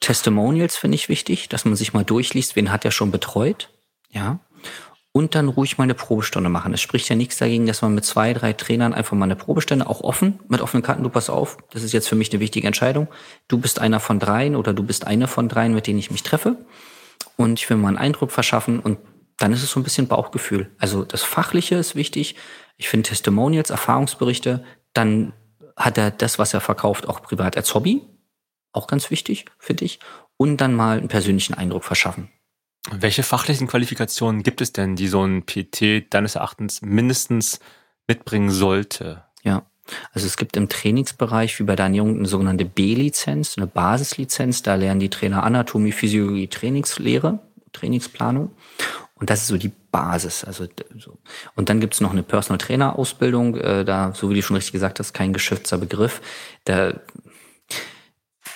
[0.00, 3.70] Testimonials finde ich wichtig, dass man sich mal durchliest, wen hat er schon betreut,
[4.10, 4.40] ja
[5.16, 6.74] und dann ruhig mal eine Probestunde machen.
[6.74, 9.88] Es spricht ja nichts dagegen, dass man mit zwei, drei Trainern einfach mal eine Probestunde,
[9.88, 12.66] auch offen, mit offenen Karten, du pass auf, das ist jetzt für mich eine wichtige
[12.66, 13.06] Entscheidung.
[13.46, 16.24] Du bist einer von dreien oder du bist eine von dreien, mit denen ich mich
[16.24, 16.66] treffe.
[17.36, 18.98] Und ich will mal einen Eindruck verschaffen und
[19.36, 20.72] dann ist es so ein bisschen Bauchgefühl.
[20.78, 22.34] Also das Fachliche ist wichtig.
[22.76, 25.32] Ich finde Testimonials, Erfahrungsberichte, dann
[25.76, 28.02] hat er das, was er verkauft, auch privat als Hobby.
[28.72, 30.00] Auch ganz wichtig für dich.
[30.36, 32.30] Und dann mal einen persönlichen Eindruck verschaffen.
[32.90, 37.60] Welche fachlichen Qualifikationen gibt es denn, die so ein PT deines Erachtens mindestens
[38.06, 39.24] mitbringen sollte?
[39.42, 39.64] Ja,
[40.12, 44.62] also es gibt im Trainingsbereich wie bei der Ernährung eine sogenannte B-Lizenz, eine Basislizenz.
[44.62, 47.38] Da lernen die Trainer Anatomie, Physiologie, Trainingslehre,
[47.72, 48.50] Trainingsplanung.
[49.14, 50.44] Und das ist so die Basis.
[50.44, 50.66] Also
[50.98, 51.18] so.
[51.54, 53.56] Und dann gibt es noch eine Personal Trainer Ausbildung.
[53.56, 56.20] Äh, da, so wie du schon richtig gesagt hast, kein geschützter Begriff.
[56.64, 57.00] Da,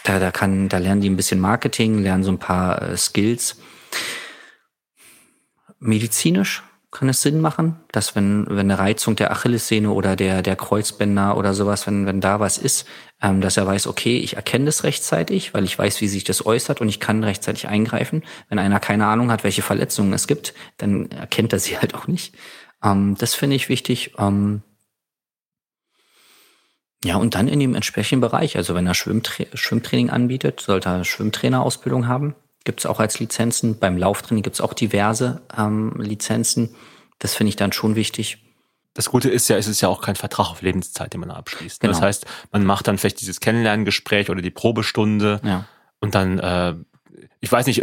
[0.04, 3.56] da, da kann, da lernen die ein bisschen Marketing, lernen so ein paar äh, Skills
[5.78, 10.56] medizinisch kann es Sinn machen, dass wenn, wenn eine Reizung der Achillessehne oder der, der
[10.56, 12.86] Kreuzbänder oder sowas, wenn, wenn da was ist,
[13.20, 16.46] ähm, dass er weiß, okay, ich erkenne das rechtzeitig, weil ich weiß, wie sich das
[16.46, 18.24] äußert und ich kann rechtzeitig eingreifen.
[18.48, 22.06] Wenn einer keine Ahnung hat, welche Verletzungen es gibt, dann erkennt er sie halt auch
[22.06, 22.34] nicht.
[22.82, 24.14] Ähm, das finde ich wichtig.
[24.18, 24.62] Ähm,
[27.04, 31.04] ja, und dann in dem entsprechenden Bereich, also wenn er Schwimmtra Schwimmtraining anbietet, sollte er
[31.04, 32.34] Schwimmtrainerausbildung haben
[32.68, 33.78] gibt es auch als Lizenzen.
[33.78, 36.74] Beim Lauftraining gibt es auch diverse ähm, Lizenzen.
[37.18, 38.44] Das finde ich dann schon wichtig.
[38.92, 41.80] Das Gute ist ja, es ist ja auch kein Vertrag auf Lebenszeit, den man abschließt.
[41.80, 41.94] Genau.
[41.94, 45.64] Das heißt, man macht dann vielleicht dieses Kennenlerngespräch oder die Probestunde ja.
[46.00, 46.74] und dann, äh,
[47.40, 47.82] ich weiß nicht,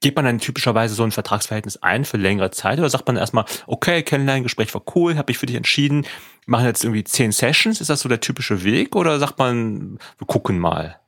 [0.00, 3.44] geht man dann typischerweise so ein Vertragsverhältnis ein für längere Zeit oder sagt man erstmal,
[3.68, 6.04] okay, Kennenlerngespräch war cool, habe ich für dich entschieden,
[6.46, 10.26] machen jetzt irgendwie zehn Sessions, ist das so der typische Weg oder sagt man, wir
[10.26, 10.98] gucken mal?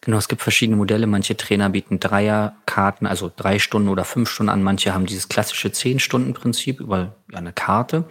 [0.00, 1.06] Genau, es gibt verschiedene Modelle.
[1.06, 4.62] Manche Trainer bieten Dreierkarten, also drei Stunden oder fünf Stunden an.
[4.62, 8.04] Manche haben dieses klassische Zehn-Stunden-Prinzip über eine Karte.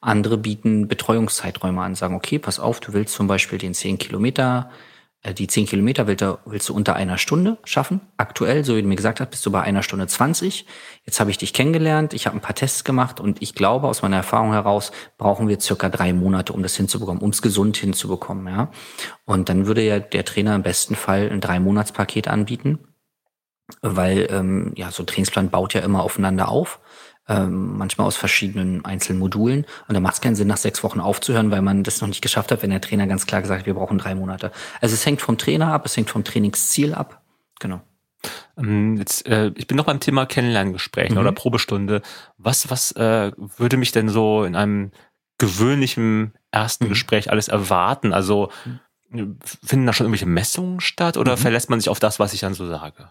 [0.00, 4.70] Andere bieten Betreuungszeiträume an, sagen, okay, pass auf, du willst zum Beispiel den zehn Kilometer
[5.38, 8.00] die zehn Kilometer willst du, willst du unter einer Stunde schaffen.
[8.16, 10.66] Aktuell, so wie du mir gesagt hast, bist du bei einer Stunde zwanzig.
[11.04, 14.02] Jetzt habe ich dich kennengelernt, ich habe ein paar Tests gemacht und ich glaube, aus
[14.02, 18.52] meiner Erfahrung heraus brauchen wir circa drei Monate, um das hinzubekommen, um es gesund hinzubekommen.
[18.52, 18.72] Ja?
[19.24, 22.80] Und dann würde ja der Trainer im besten Fall ein Drei-Monats-Paket anbieten,
[23.80, 26.80] weil ähm, ja so ein Trainingsplan baut ja immer aufeinander auf
[27.28, 29.64] ähm, manchmal aus verschiedenen einzelnen Modulen.
[29.88, 32.22] Und da macht es keinen Sinn, nach sechs Wochen aufzuhören, weil man das noch nicht
[32.22, 34.50] geschafft hat, wenn der Trainer ganz klar gesagt hat, wir brauchen drei Monate.
[34.80, 37.22] Also es hängt vom Trainer ab, es hängt vom Trainingsziel ab.
[37.60, 37.80] Genau.
[38.56, 41.20] Ähm, jetzt, äh, ich bin noch beim Thema Kennenlerngesprächen mhm.
[41.20, 42.02] oder Probestunde.
[42.38, 44.90] Was, was äh, würde mich denn so in einem
[45.38, 46.88] gewöhnlichen ersten mhm.
[46.90, 48.12] Gespräch alles erwarten?
[48.12, 48.50] Also
[49.10, 49.38] mhm.
[49.64, 51.40] finden da schon irgendwelche Messungen statt oder mhm.
[51.40, 53.10] verlässt man sich auf das, was ich dann so sage?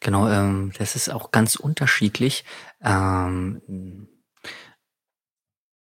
[0.00, 2.44] Genau, ähm, das ist auch ganz unterschiedlich.
[2.82, 4.08] Ähm,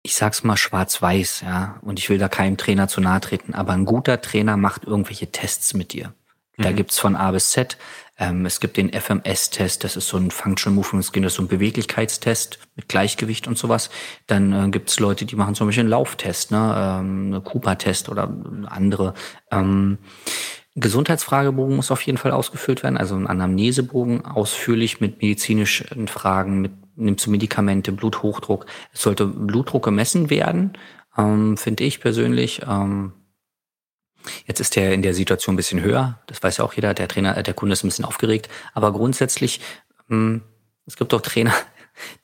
[0.04, 3.74] ich sag's mal schwarz-weiß, ja, und ich will da keinem Trainer zu nahe treten, aber
[3.74, 6.14] ein guter Trainer macht irgendwelche Tests mit dir.
[6.58, 6.76] Da mhm.
[6.76, 7.78] gibt's von A bis Z.
[8.18, 11.44] Ähm, es gibt den FMS-Test, das ist so ein Functional Movement Skin, das ist so
[11.44, 13.90] ein Beweglichkeitstest mit Gleichgewicht und sowas.
[14.28, 18.34] Dann äh, gibt's Leute, die machen zum Beispiel einen Lauftest, ne, ähm, einen Cooper-Test oder
[18.68, 19.16] andere.
[19.52, 19.98] Ähm,
[20.76, 26.72] Gesundheitsfragebogen muss auf jeden Fall ausgefüllt werden, also ein Anamnesebogen, ausführlich mit medizinischen Fragen, mit
[26.98, 28.66] nimmst du Medikamente, Bluthochdruck.
[28.94, 30.74] Es sollte Blutdruck gemessen werden,
[31.18, 32.62] ähm, finde ich persönlich.
[32.68, 33.14] Ähm,
[34.48, 37.08] jetzt ist der in der Situation ein bisschen höher, das weiß ja auch jeder, der
[37.08, 39.62] Trainer, der Kunde ist ein bisschen aufgeregt, aber grundsätzlich,
[40.10, 40.42] ähm,
[40.86, 41.54] es gibt auch Trainer,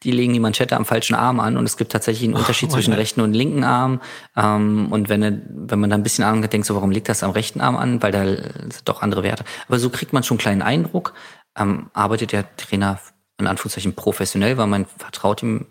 [0.03, 2.73] die legen die Manschette am falschen Arm an und es gibt tatsächlich einen Unterschied oh,
[2.73, 4.01] zwischen rechten und linken Arm.
[4.36, 7.23] Ähm, und wenn, wenn man da ein bisschen Ahnung hat, denkt so, warum liegt das
[7.23, 8.01] am rechten Arm an?
[8.01, 9.43] Weil da sind doch andere Werte.
[9.67, 11.13] Aber so kriegt man schon einen kleinen Eindruck.
[11.57, 12.99] Ähm, arbeitet der Trainer
[13.38, 15.65] in Anführungszeichen professionell, weil man vertraut dem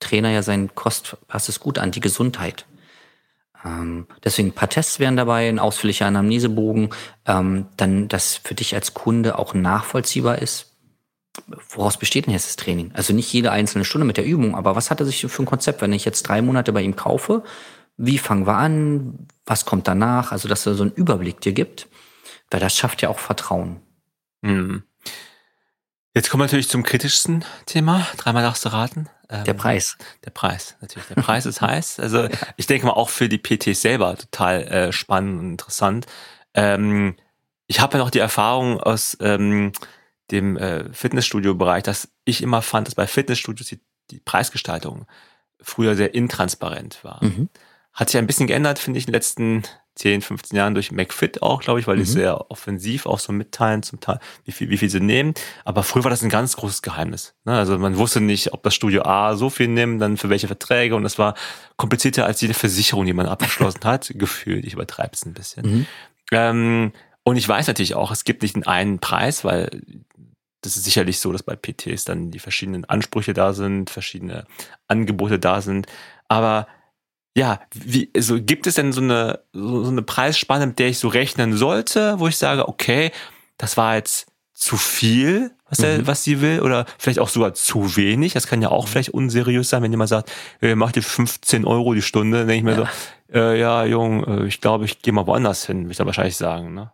[0.00, 2.66] Trainer ja seinen Kost, passt es gut an, die Gesundheit.
[3.64, 6.90] Ähm, deswegen ein paar Tests wären dabei, ein ausführlicher Anamnesebogen,
[7.26, 10.75] ähm, dann, dass für dich als Kunde auch nachvollziehbar ist,
[11.70, 12.90] woraus besteht denn jetzt das Training?
[12.94, 15.46] Also nicht jede einzelne Stunde mit der Übung, aber was hat er sich für ein
[15.46, 17.42] Konzept, wenn ich jetzt drei Monate bei ihm kaufe?
[17.96, 19.26] Wie fangen wir an?
[19.46, 20.32] Was kommt danach?
[20.32, 21.88] Also, dass er so einen Überblick dir gibt,
[22.50, 23.80] weil das schafft ja auch Vertrauen.
[24.42, 24.82] Mhm.
[26.14, 28.06] Jetzt kommen wir natürlich zum kritischsten Thema.
[28.16, 29.08] Dreimal darfst du raten.
[29.28, 29.98] Ähm, der Preis.
[30.24, 31.08] Der Preis, natürlich.
[31.08, 32.00] Der Preis ist heiß.
[32.00, 32.30] Also ja.
[32.56, 36.06] ich denke mal auch für die PTs selber total äh, spannend und interessant.
[36.54, 37.16] Ähm,
[37.66, 39.72] ich habe ja noch die Erfahrung aus ähm,
[40.30, 45.06] dem äh, Fitnessstudio-Bereich, dass ich immer fand, dass bei Fitnessstudios die, die Preisgestaltung
[45.60, 47.24] früher sehr intransparent war.
[47.24, 47.48] Mhm.
[47.92, 49.62] Hat sich ein bisschen geändert, finde ich, in den letzten
[49.96, 52.00] 10, 15 Jahren durch McFit auch, glaube ich, weil mhm.
[52.00, 55.32] die sehr offensiv auch so mitteilen zum Teil, wie viel, wie viel sie nehmen.
[55.64, 57.34] Aber früher war das ein ganz großes Geheimnis.
[57.44, 57.56] Ne?
[57.56, 60.94] Also man wusste nicht, ob das Studio A so viel nimmt, dann für welche Verträge.
[60.94, 61.34] Und das war
[61.76, 64.66] komplizierter als jede Versicherung, die man abgeschlossen hat, gefühlt.
[64.66, 65.66] Ich übertreibe es ein bisschen.
[65.66, 65.86] Mhm.
[66.32, 69.82] Ähm, und ich weiß natürlich auch, es gibt nicht einen Preis, weil
[70.62, 74.46] das ist sicherlich so, dass bei PTs dann die verschiedenen Ansprüche da sind, verschiedene
[74.88, 75.86] Angebote da sind.
[76.28, 76.66] Aber
[77.36, 80.98] ja, wie, also gibt es denn so eine, so, so eine Preisspanne, mit der ich
[80.98, 83.12] so rechnen sollte, wo ich sage, okay,
[83.58, 86.06] das war jetzt zu viel, was, er, mhm.
[86.06, 88.32] was sie will, oder vielleicht auch sogar zu wenig.
[88.32, 88.90] Das kann ja auch mhm.
[88.90, 92.70] vielleicht unseriös sein, wenn jemand sagt, äh, mach dir 15 Euro die Stunde, dann denke
[92.70, 92.90] ich mir ja.
[93.32, 96.06] so, äh, ja, Jung, äh, ich glaube, ich gehe mal woanders hin, würde ich da
[96.06, 96.72] wahrscheinlich sagen.
[96.72, 96.90] Ne?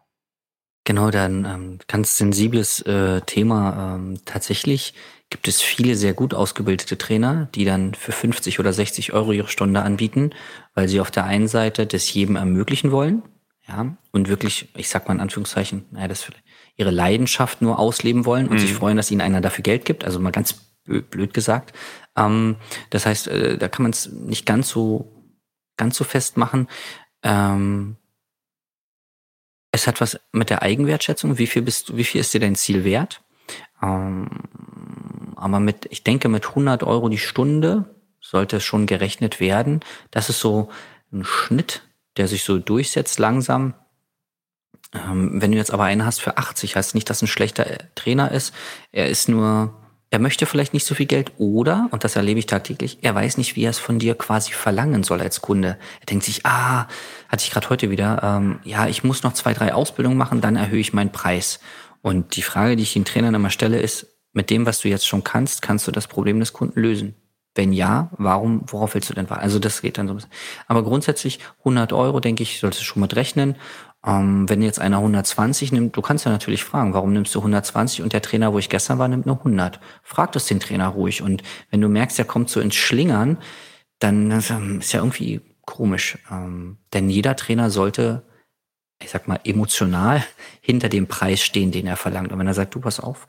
[0.85, 3.95] Genau, dann ähm, ganz sensibles äh, Thema.
[3.95, 4.95] Ähm, tatsächlich
[5.31, 9.49] gibt es viele sehr gut ausgebildete Trainer, die dann für 50 oder 60 Euro ihre
[9.49, 10.31] Stunde anbieten,
[10.75, 13.23] weil sie auf der einen Seite das jedem ermöglichen wollen,
[13.69, 16.27] ja, und wirklich, ich sag mal in Anführungszeichen, naja, das
[16.77, 18.61] ihre Leidenschaft nur ausleben wollen und mhm.
[18.61, 21.73] sich freuen, dass ihnen einer dafür Geld gibt, also mal ganz blöd gesagt.
[22.17, 22.57] Ähm,
[22.91, 25.13] das heißt, äh, da kann man es nicht ganz so
[25.77, 26.69] ganz so festmachen.
[27.23, 27.97] Ähm,
[29.73, 31.39] es hat was mit der Eigenwertschätzung.
[31.39, 33.23] Wie viel bist du, wie viel ist dir dein Ziel wert?
[33.83, 34.29] Ähm,
[35.35, 39.81] aber mit, ich denke, mit 100 Euro die Stunde sollte es schon gerechnet werden.
[40.11, 40.69] Das ist so
[41.13, 41.83] ein Schnitt,
[42.17, 43.75] der sich so durchsetzt langsam.
[44.95, 48.31] Ähm, wenn du jetzt aber einen hast für 80, heißt nicht, dass ein schlechter Trainer
[48.31, 48.55] ist.
[48.93, 49.75] Er ist nur
[50.13, 53.39] er möchte vielleicht nicht so viel Geld oder, und das erlebe ich tagtäglich, er weiß
[53.39, 55.79] nicht, wie er es von dir quasi verlangen soll als Kunde.
[56.01, 56.87] Er denkt sich, ah,
[57.31, 60.57] hatte ich gerade heute wieder, ähm, ja, ich muss noch zwei, drei Ausbildungen machen, dann
[60.57, 61.61] erhöhe ich meinen Preis.
[62.03, 65.07] Und die Frage, die ich den Trainern immer stelle, ist, mit dem, was du jetzt
[65.07, 67.15] schon kannst, kannst du das Problem des Kunden lösen?
[67.55, 69.43] Wenn ja, warum, worauf willst du denn warten?
[69.43, 70.19] Also das geht dann so.
[70.67, 73.57] Aber grundsätzlich 100 Euro, denke ich, solltest du schon mit rechnen.
[74.05, 78.03] Ähm, wenn jetzt einer 120 nimmt, du kannst ja natürlich fragen, warum nimmst du 120
[78.03, 79.81] und der Trainer, wo ich gestern war, nimmt nur 100.
[80.03, 81.23] Frag das den Trainer ruhig.
[81.23, 83.39] Und wenn du merkst, er kommt so ins Schlingern,
[84.01, 84.51] dann ist
[84.93, 86.19] ja irgendwie komisch.
[86.31, 88.25] Ähm, denn jeder Trainer sollte,
[89.01, 90.25] ich sag mal, emotional
[90.61, 92.33] hinter dem Preis stehen, den er verlangt.
[92.33, 93.29] Und wenn er sagt, du pass auf,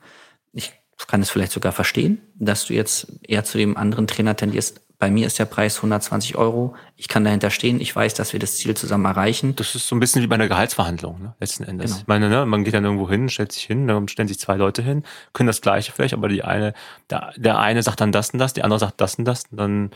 [0.52, 0.72] ich
[1.06, 5.10] kann es vielleicht sogar verstehen, dass du jetzt eher zu dem anderen Trainer tendierst, bei
[5.10, 6.74] mir ist der Preis 120 Euro.
[6.96, 7.78] Ich kann dahinter stehen.
[7.78, 9.54] Ich weiß, dass wir das Ziel zusammen erreichen.
[9.54, 11.34] Das ist so ein bisschen wie bei einer Gehaltsverhandlung, ne?
[11.40, 11.90] letzten Endes.
[11.90, 12.00] Genau.
[12.00, 14.56] Ich meine, ne, man geht dann irgendwo hin, stellt sich hin, dann stellen sich zwei
[14.56, 15.02] Leute hin,
[15.34, 16.72] können das Gleiche vielleicht, aber die eine,
[17.10, 19.58] der, der eine sagt dann das und das, die andere sagt das und das, und
[19.58, 19.90] dann,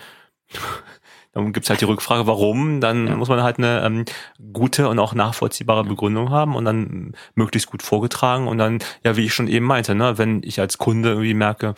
[1.32, 2.82] dann gibt's halt die Rückfrage, warum.
[2.82, 3.16] Dann ja.
[3.16, 4.04] muss man halt eine ähm,
[4.52, 9.24] gute und auch nachvollziehbare Begründung haben und dann möglichst gut vorgetragen und dann, ja, wie
[9.24, 11.76] ich schon eben meinte, ne, wenn ich als Kunde irgendwie merke,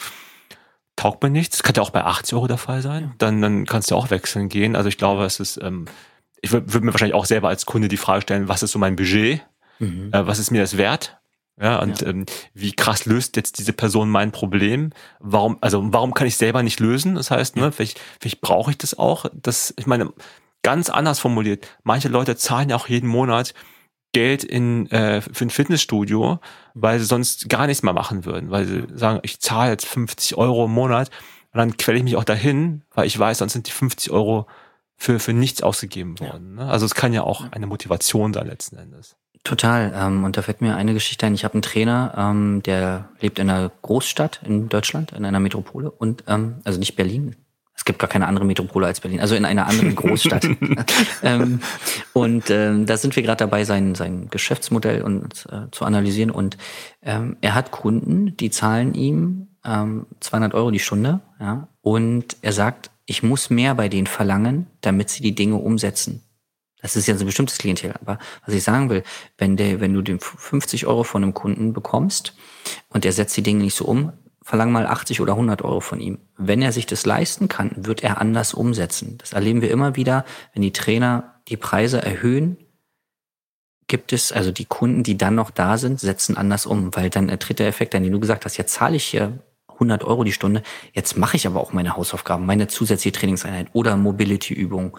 [1.00, 1.56] taugt mir nichts.
[1.56, 3.14] Das kann ja auch bei 80 Euro der Fall sein.
[3.16, 4.76] Dann, dann kannst du auch wechseln gehen.
[4.76, 5.86] Also ich glaube, es ist, ähm,
[6.42, 8.78] ich würde würd mir wahrscheinlich auch selber als Kunde die Frage stellen, was ist so
[8.78, 9.40] mein Budget?
[9.78, 10.10] Mhm.
[10.12, 11.18] Äh, was ist mir das wert?
[11.58, 12.08] Ja, und ja.
[12.08, 14.90] Ähm, wie krass löst jetzt diese Person mein Problem?
[15.20, 17.14] Warum, also warum kann ich selber nicht lösen?
[17.14, 19.24] Das heißt, ne, vielleicht, vielleicht brauche ich das auch.
[19.32, 20.12] Das, ich meine,
[20.62, 23.54] ganz anders formuliert, manche Leute zahlen ja auch jeden Monat
[24.12, 26.40] Geld in äh, für ein Fitnessstudio,
[26.74, 30.36] weil sie sonst gar nichts mehr machen würden, weil sie sagen, ich zahle jetzt 50
[30.36, 31.10] Euro im Monat
[31.52, 34.46] und dann quäle ich mich auch dahin, weil ich weiß, sonst sind die 50 Euro
[34.96, 36.56] für, für nichts ausgegeben worden.
[36.56, 36.66] Ne?
[36.66, 39.16] Also es kann ja auch eine Motivation sein letzten Endes.
[39.44, 39.92] Total.
[39.96, 41.34] Ähm, und da fällt mir eine Geschichte ein.
[41.34, 45.90] Ich habe einen Trainer, ähm, der lebt in einer Großstadt in Deutschland, in einer Metropole
[45.90, 47.36] und ähm, also nicht Berlin.
[47.80, 50.46] Es gibt gar keine andere Metropole als Berlin, also in einer anderen Großstadt.
[51.22, 51.60] ähm,
[52.12, 56.30] und ähm, da sind wir gerade dabei, sein, sein Geschäftsmodell und, äh, zu analysieren.
[56.30, 56.58] Und
[57.00, 61.20] ähm, er hat Kunden, die zahlen ihm ähm, 200 Euro die Stunde.
[61.40, 66.22] Ja, und er sagt, ich muss mehr bei denen verlangen, damit sie die Dinge umsetzen.
[66.82, 67.94] Das ist ja so ein bestimmtes Klientel.
[67.98, 69.04] Aber was ich sagen will,
[69.38, 72.34] wenn der, wenn du den 50 Euro von einem Kunden bekommst
[72.90, 74.12] und der setzt die Dinge nicht so um,
[74.50, 76.18] verlang mal 80 oder 100 Euro von ihm.
[76.36, 79.16] Wenn er sich das leisten kann, wird er anders umsetzen.
[79.18, 82.56] Das erleben wir immer wieder, wenn die Trainer die Preise erhöhen,
[83.86, 87.28] gibt es, also die Kunden, die dann noch da sind, setzen anders um, weil dann
[87.38, 90.32] tritt der Effekt an, den du gesagt hast, jetzt zahle ich hier 100 Euro die
[90.32, 94.98] Stunde, jetzt mache ich aber auch meine Hausaufgaben, meine zusätzliche Trainingseinheit oder Mobility-Übung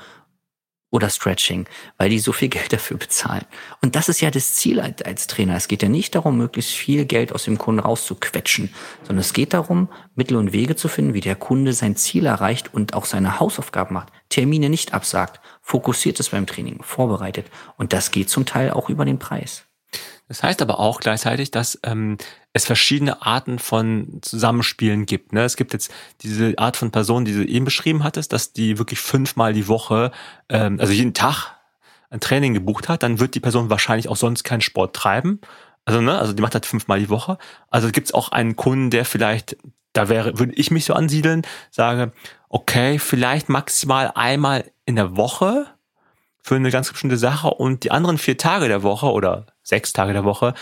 [0.91, 1.65] oder Stretching,
[1.97, 3.45] weil die so viel Geld dafür bezahlen.
[3.81, 5.55] Und das ist ja das Ziel als Trainer.
[5.55, 9.53] Es geht ja nicht darum, möglichst viel Geld aus dem Kunden rauszuquetschen, sondern es geht
[9.53, 13.39] darum, Mittel und Wege zu finden, wie der Kunde sein Ziel erreicht und auch seine
[13.39, 17.47] Hausaufgaben macht, Termine nicht absagt, fokussiert es beim Training, vorbereitet.
[17.77, 19.70] Und das geht zum Teil auch über den Preis.
[20.31, 22.17] Das heißt aber auch gleichzeitig, dass ähm,
[22.53, 25.33] es verschiedene Arten von Zusammenspielen gibt.
[25.33, 25.43] Ne?
[25.43, 25.91] Es gibt jetzt
[26.21, 30.13] diese Art von Person, die du eben beschrieben hattest, dass die wirklich fünfmal die Woche,
[30.47, 31.57] ähm, also jeden Tag
[32.09, 35.41] ein Training gebucht hat, dann wird die Person wahrscheinlich auch sonst keinen Sport treiben.
[35.83, 37.37] Also, ne, also die macht halt fünfmal die Woche.
[37.67, 39.57] Also gibt es auch einen Kunden, der vielleicht,
[39.91, 41.41] da wäre, würde ich mich so ansiedeln,
[41.71, 42.13] sage,
[42.47, 45.67] okay, vielleicht maximal einmal in der Woche
[46.41, 50.13] für eine ganz bestimmte Sache und die anderen vier Tage der Woche oder sechs Tage
[50.13, 50.53] der Woche,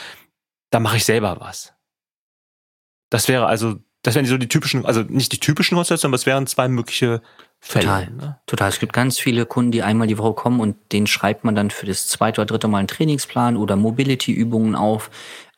[0.69, 1.73] da mache ich selber was.
[3.09, 6.25] Das wäre also, das wären so die typischen, also nicht die typischen Konstellationen, aber es
[6.25, 7.21] wären zwei mögliche
[7.59, 7.85] Fälle.
[7.85, 8.09] Total.
[8.11, 8.39] Ne?
[8.45, 8.69] Total.
[8.69, 11.71] Es gibt ganz viele Kunden, die einmal die Woche kommen und denen schreibt man dann
[11.71, 15.09] für das zweite oder dritte Mal einen Trainingsplan oder Mobility-Übungen auf.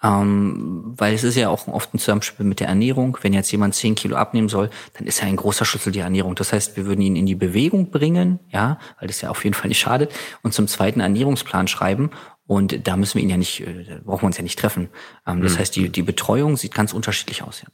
[0.03, 3.19] Ähm, weil es ist ja auch oft ein Zusammenspiel mit der Ernährung.
[3.21, 6.33] Wenn jetzt jemand zehn Kilo abnehmen soll, dann ist ja ein großer Schlüssel die Ernährung.
[6.33, 9.53] Das heißt, wir würden ihn in die Bewegung bringen, ja, weil das ja auf jeden
[9.53, 12.09] Fall nicht schadet, und zum zweiten Ernährungsplan schreiben.
[12.51, 14.89] Und da müssen wir ihn ja nicht, äh, da brauchen wir uns ja nicht treffen.
[15.25, 15.59] Ähm, das mhm.
[15.59, 17.69] heißt, die, die Betreuung sieht ganz unterschiedlich aus, ja.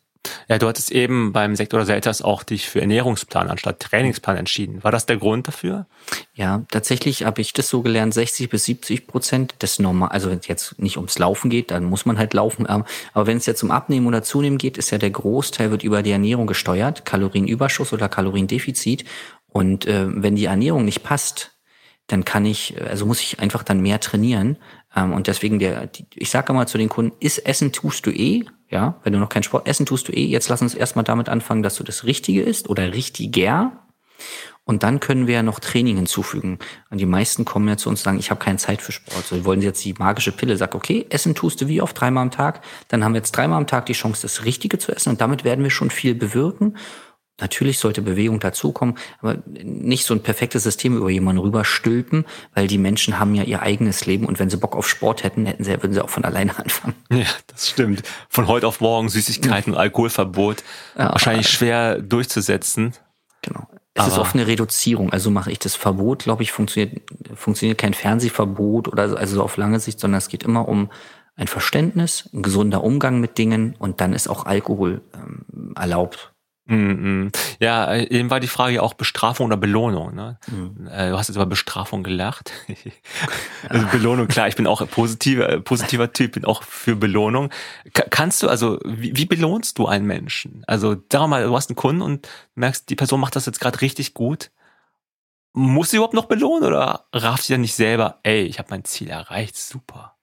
[0.50, 4.84] Ja, du hattest eben beim Sektor Selters auch dich für Ernährungsplan anstatt Trainingsplan entschieden.
[4.84, 5.88] War das der Grund dafür?
[6.36, 10.40] Ja, tatsächlich habe ich das so gelernt, 60 bis 70 Prozent des normal, also wenn
[10.40, 12.68] es jetzt nicht ums Laufen geht, dann muss man halt laufen.
[12.68, 12.86] Aber
[13.26, 16.12] wenn es jetzt um Abnehmen oder Zunehmen geht, ist ja der Großteil wird über die
[16.12, 19.06] Ernährung gesteuert, Kalorienüberschuss oder Kaloriendefizit.
[19.48, 21.57] Und äh, wenn die Ernährung nicht passt,
[22.08, 24.58] dann kann ich, also muss ich einfach dann mehr trainieren.
[24.96, 28.46] Ähm, und deswegen der, ich sage immer zu den Kunden, ist Essen tust du eh,
[28.70, 31.30] ja, wenn du noch keinen Sport essen tust du eh, jetzt lass uns erstmal damit
[31.30, 33.84] anfangen, dass du das Richtige isst oder richtiger.
[34.66, 36.60] Und dann können wir ja noch Training hinzufügen.
[36.90, 39.26] Und die meisten kommen ja zu uns und sagen, ich habe keine Zeit für Sport.
[39.26, 41.98] So wollen sie jetzt die magische Pille, sag, okay, essen tust du wie oft?
[41.98, 42.60] Dreimal am Tag.
[42.90, 45.12] Dann haben wir jetzt dreimal am Tag die Chance, das Richtige zu essen.
[45.12, 46.76] Und damit werden wir schon viel bewirken.
[47.40, 52.80] Natürlich sollte Bewegung dazukommen, aber nicht so ein perfektes System über jemanden rüberstülpen, weil die
[52.80, 55.72] Menschen haben ja ihr eigenes Leben und wenn sie Bock auf Sport hätten, hätten sie,
[55.72, 56.96] würden sie auch von alleine anfangen.
[57.12, 58.02] Ja, das stimmt.
[58.28, 60.64] Von heute auf morgen Süßigkeiten und Alkoholverbot.
[60.98, 62.94] Ja, wahrscheinlich schwer durchzusetzen.
[63.44, 63.68] Genau.
[63.94, 65.12] Es aber ist oft eine Reduzierung.
[65.12, 67.02] Also mache ich das Verbot, glaube ich, funktioniert,
[67.36, 70.90] funktioniert kein Fernsehverbot oder also so auf lange Sicht, sondern es geht immer um
[71.36, 76.34] ein Verständnis, ein gesunder Umgang mit Dingen und dann ist auch Alkohol ähm, erlaubt
[76.68, 77.38] Mm -mm.
[77.60, 80.14] Ja, eben war die Frage ja auch Bestrafung oder Belohnung.
[80.14, 80.38] Ne?
[80.48, 80.86] Mm.
[80.86, 82.52] Du hast jetzt über Bestrafung gelacht.
[83.70, 87.50] also Belohnung, klar, ich bin auch positiver, positiver Typ, bin auch für Belohnung.
[87.94, 90.64] K kannst du, also wie, wie belohnst du einen Menschen?
[90.68, 93.80] Also sag mal, du hast einen Kunden und merkst, die Person macht das jetzt gerade
[93.82, 94.52] richtig gut.
[95.54, 98.84] Muss sie überhaupt noch belohnen oder rafft sie dann nicht selber, ey, ich habe mein
[98.84, 100.16] Ziel erreicht, super?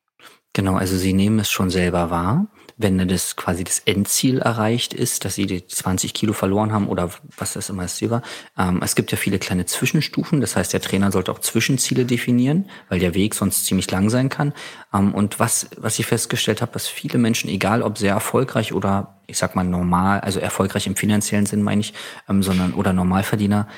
[0.52, 4.94] Genau, also sie nehmen es schon selber wahr wenn dann das quasi das Endziel erreicht
[4.94, 8.22] ist, dass sie die 20 Kilo verloren haben oder was das immer ist, war.
[8.58, 12.68] Ähm, es gibt ja viele kleine Zwischenstufen, das heißt, der Trainer sollte auch Zwischenziele definieren,
[12.88, 14.52] weil der Weg sonst ziemlich lang sein kann.
[14.92, 19.20] Ähm, und was, was ich festgestellt habe, dass viele Menschen, egal ob sehr erfolgreich oder
[19.26, 21.94] ich sag mal normal, also erfolgreich im finanziellen Sinn meine ich,
[22.28, 23.68] ähm, sondern oder Normalverdiener,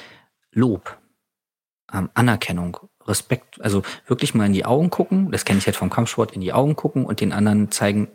[0.53, 0.97] Lob,
[1.93, 2.79] ähm, Anerkennung
[3.09, 6.41] Respekt, also wirklich mal in die Augen gucken, das kenne ich halt vom Kampfsport, in
[6.41, 8.09] die Augen gucken und den anderen zeigen,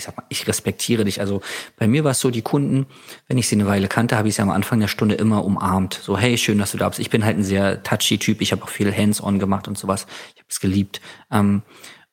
[0.00, 1.20] ich sag mal, ich respektiere dich.
[1.20, 1.42] Also
[1.76, 2.86] bei mir war es so, die Kunden,
[3.28, 6.00] wenn ich sie eine Weile kannte, habe ich sie am Anfang der Stunde immer umarmt.
[6.02, 7.00] So, hey, schön, dass du da bist.
[7.00, 8.40] Ich bin halt ein sehr touchy Typ.
[8.40, 10.06] Ich habe auch viel Hands-on gemacht und sowas.
[10.34, 11.00] Ich habe es geliebt.
[11.30, 11.62] Ähm,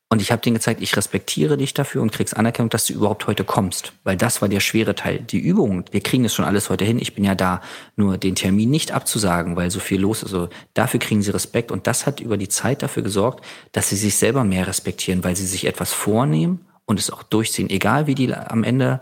[0.10, 3.28] Und ich habe denen gezeigt, ich respektiere dich dafür und kriegst Anerkennung, dass du überhaupt
[3.28, 3.92] heute kommst.
[4.06, 5.20] Weil das war der schwere Teil.
[5.20, 6.98] Die Übung, wir kriegen es schon alles heute hin.
[6.98, 7.60] Ich bin ja da.
[7.98, 10.34] Nur den Termin nicht abzusagen, weil so viel los ist.
[10.34, 11.74] Also dafür kriegen sie Respekt.
[11.74, 15.36] Und das hat über die Zeit dafür gesorgt, dass sie sich selber mehr respektieren, weil
[15.36, 17.70] sie sich etwas vornehmen und es auch durchziehen.
[17.70, 19.02] Egal wie die am Ende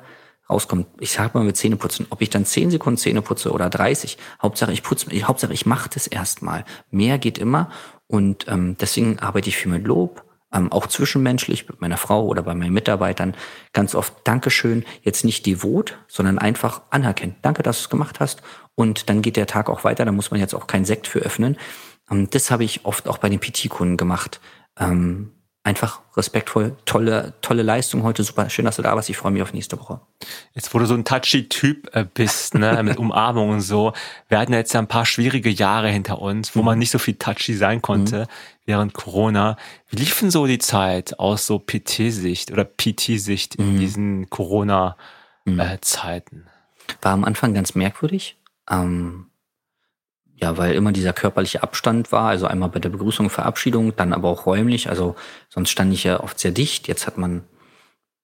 [0.50, 0.88] rauskommt.
[1.00, 4.72] Ich sag mal mit Zähneputzen, ob ich dann zehn Sekunden Zähne putze oder 30, Hauptsache
[4.74, 6.66] ich putze, Hauptsache ich mache das erstmal.
[6.92, 7.70] Mehr geht immer
[8.08, 10.24] und ähm, deswegen arbeite ich viel mit Lob,
[10.54, 13.36] ähm, auch zwischenmenschlich mit meiner Frau oder bei meinen Mitarbeitern
[13.74, 17.36] ganz oft Dankeschön, jetzt nicht devot, sondern einfach anerkennen.
[17.42, 18.44] Danke, dass du es gemacht hast.
[18.76, 21.20] Und dann geht der Tag auch weiter, da muss man jetzt auch keinen Sekt für
[21.20, 21.58] öffnen.
[22.12, 24.40] Ähm, das habe ich oft auch bei den PT-Kunden gemacht.
[24.78, 25.32] Ähm,
[25.66, 29.10] einfach respektvoll, tolle, tolle Leistung heute, super schön, dass du da warst.
[29.10, 30.00] Ich freue mich auf nächste Woche.
[30.54, 33.94] Jetzt, wo du so ein touchy Typ äh, bist, ne, mit Umarmung und so,
[34.30, 36.66] wir hatten jetzt ja ein paar schwierige Jahre hinter uns, wo mhm.
[36.66, 38.28] man nicht so viel touchy sein konnte mhm.
[38.66, 39.58] während Corona.
[39.90, 43.80] Wie liefen so die Zeit aus so PT-Sicht oder PT-Sicht in mhm.
[43.80, 46.36] diesen Corona-Zeiten?
[46.36, 46.44] Mhm.
[46.44, 48.38] Äh, War am Anfang ganz merkwürdig.
[48.70, 49.32] Ähm
[50.38, 54.30] ja, weil immer dieser körperliche Abstand war, also einmal bei der Begrüßung, Verabschiedung, dann aber
[54.30, 54.90] auch räumlich.
[54.90, 55.16] Also
[55.50, 56.90] sonst stand ich ja oft sehr dicht.
[56.90, 57.44] Jetzt hat man,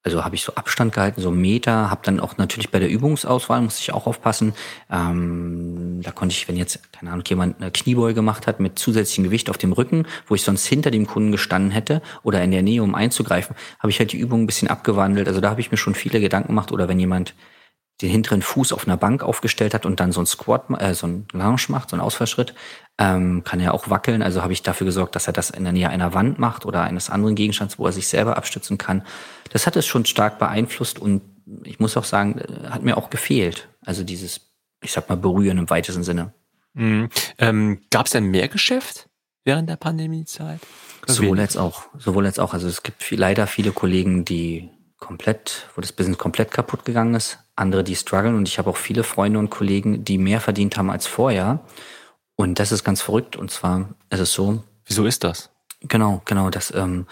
[0.03, 1.89] also habe ich so Abstand gehalten, so einen Meter.
[1.89, 4.53] Habe dann auch natürlich bei der Übungsauswahl musste ich auch aufpassen.
[4.91, 9.23] Ähm, da konnte ich, wenn jetzt keine Ahnung jemand eine Kniebeuge gemacht hat mit zusätzlichem
[9.23, 12.61] Gewicht auf dem Rücken, wo ich sonst hinter dem Kunden gestanden hätte oder in der
[12.61, 15.29] Nähe, um einzugreifen, habe ich halt die Übung ein bisschen abgewandelt.
[15.29, 16.73] Also da habe ich mir schon viele Gedanken gemacht.
[16.73, 17.35] Oder wenn jemand
[18.01, 21.07] den hinteren Fuß auf einer Bank aufgestellt hat und dann so ein Squat, äh, so
[21.07, 22.53] ein Lounge macht, so ein Ausfallschritt,
[22.97, 24.21] ähm, kann er auch wackeln.
[24.21, 26.81] Also habe ich dafür gesorgt, dass er das in der Nähe einer Wand macht oder
[26.83, 29.03] eines anderen Gegenstands, wo er sich selber abstützen kann.
[29.51, 31.21] Das hat es schon stark beeinflusst und
[31.63, 33.69] ich muss auch sagen, äh, hat mir auch gefehlt.
[33.85, 36.33] Also dieses, ich sag mal, Berühren im weitesten Sinne.
[36.73, 37.09] Mhm.
[37.37, 39.09] Ähm, Gab es denn mehr Geschäft
[39.43, 40.59] während der Pandemiezeit?
[41.05, 41.83] Sowohl als auch.
[41.97, 42.53] Sowohl als auch.
[42.53, 47.15] Also es gibt viel, leider viele Kollegen, die komplett, wo das Business komplett kaputt gegangen
[47.15, 50.77] ist andere, die strugglen und ich habe auch viele Freunde und Kollegen, die mehr verdient
[50.77, 51.59] haben als vorher.
[52.35, 53.35] Und das ist ganz verrückt.
[53.35, 54.63] Und zwar ist es so.
[54.85, 55.49] Wieso ist das?
[55.81, 56.49] Genau, genau.
[56.49, 57.05] Das, ähm,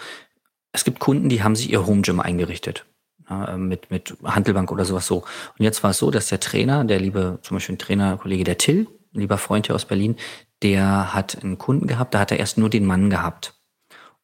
[0.72, 2.84] es gibt Kunden, die haben sich ihr Home Gym eingerichtet.
[3.28, 5.18] Ja, mit, mit Handelbank oder sowas so.
[5.18, 8.58] Und jetzt war es so, dass der Trainer, der liebe, zum Beispiel ein Trainerkollege, der
[8.58, 10.16] Till, ein lieber Freund hier aus Berlin,
[10.62, 13.54] der hat einen Kunden gehabt, da hat er erst nur den Mann gehabt.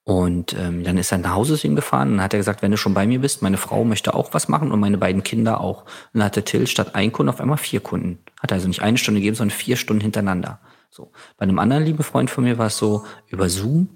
[0.08, 2.70] Und ähm, dann ist er nach Hause zu ihm gefahren und hat er gesagt, wenn
[2.70, 5.60] du schon bei mir bist, meine Frau möchte auch was machen und meine beiden Kinder
[5.60, 5.82] auch.
[5.82, 8.20] Und dann hatte Till statt ein Kunden auf einmal vier Kunden.
[8.40, 10.60] Hat also nicht eine Stunde gegeben, sondern vier Stunden hintereinander.
[10.90, 11.10] So.
[11.38, 13.88] Bei einem anderen lieben Freund von mir war es so, über Zoom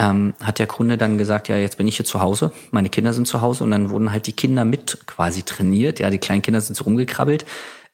[0.00, 3.12] ähm, hat der Kunde dann gesagt, ja, jetzt bin ich hier zu Hause, meine Kinder
[3.12, 6.00] sind zu Hause und dann wurden halt die Kinder mit quasi trainiert.
[6.00, 7.44] Ja, die kleinen Kinder sind so rumgekrabbelt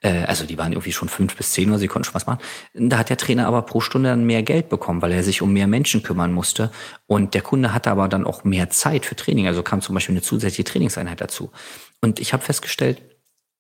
[0.08, 2.40] also die waren irgendwie schon fünf bis zehn oder sie konnten schon was machen.
[2.74, 5.52] Da hat der Trainer aber pro Stunde dann mehr Geld bekommen, weil er sich um
[5.52, 6.70] mehr Menschen kümmern musste.
[7.06, 9.46] Und der Kunde hatte aber dann auch mehr Zeit für Training.
[9.46, 11.50] Also kam zum Beispiel eine zusätzliche Trainingseinheit dazu.
[12.00, 13.02] Und ich habe festgestellt,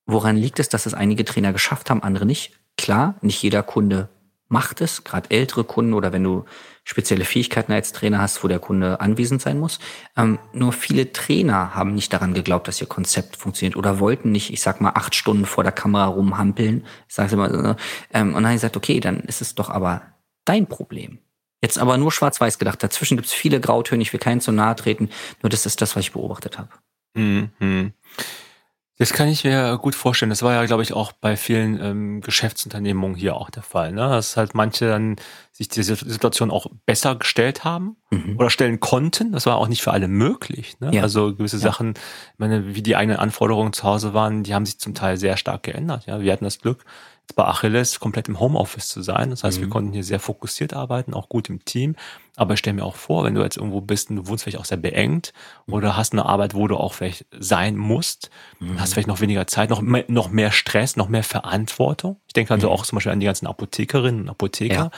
[0.06, 2.52] woran liegt es, dass es einige Trainer geschafft haben, andere nicht?
[2.76, 4.08] Klar, nicht jeder Kunde
[4.48, 6.44] macht es, gerade ältere Kunden oder wenn du
[6.84, 9.80] spezielle Fähigkeiten als Trainer hast, wo der Kunde anwesend sein muss.
[10.16, 14.52] Ähm, nur viele Trainer haben nicht daran geglaubt, dass ihr Konzept funktioniert oder wollten nicht,
[14.52, 16.86] ich sag mal, acht Stunden vor der Kamera rumhampeln.
[17.08, 17.76] Ich sag's immer so.
[18.12, 20.02] Ähm, und dann habe ich gesagt, okay, dann ist es doch aber
[20.44, 21.18] dein Problem.
[21.60, 22.82] Jetzt aber nur schwarz-weiß gedacht.
[22.82, 25.10] Dazwischen gibt es viele Grautöne, ich will keinen zu nahe treten.
[25.42, 26.68] Nur das ist das, was ich beobachtet habe.
[27.14, 27.92] Mhm.
[28.98, 30.30] Das kann ich mir gut vorstellen.
[30.30, 33.92] Das war ja, glaube ich, auch bei vielen ähm, Geschäftsunternehmungen hier auch der Fall.
[33.92, 34.08] Ne?
[34.08, 35.16] Dass halt manche dann
[35.52, 38.36] sich die Situation auch besser gestellt haben mhm.
[38.38, 39.32] oder stellen konnten.
[39.32, 40.80] Das war auch nicht für alle möglich.
[40.80, 40.94] Ne?
[40.94, 41.02] Ja.
[41.02, 41.62] Also gewisse ja.
[41.62, 45.18] Sachen, ich meine, wie die eigenen Anforderungen zu Hause waren, die haben sich zum Teil
[45.18, 46.06] sehr stark geändert.
[46.06, 46.84] Ja, wir hatten das Glück,
[47.34, 49.30] bei Achilles komplett im Homeoffice zu sein.
[49.30, 49.62] Das heißt, mhm.
[49.62, 51.96] wir konnten hier sehr fokussiert arbeiten, auch gut im Team.
[52.36, 54.58] Aber ich stelle mir auch vor, wenn du jetzt irgendwo bist und du wohnst vielleicht
[54.58, 55.32] auch sehr beengt
[55.66, 55.74] mhm.
[55.74, 58.80] oder hast eine Arbeit, wo du auch vielleicht sein musst, mhm.
[58.80, 62.20] hast vielleicht noch weniger Zeit, noch mehr, noch mehr Stress, noch mehr Verantwortung.
[62.26, 62.74] Ich denke also mhm.
[62.74, 64.90] auch zum Beispiel an die ganzen Apothekerinnen und Apotheker, ja.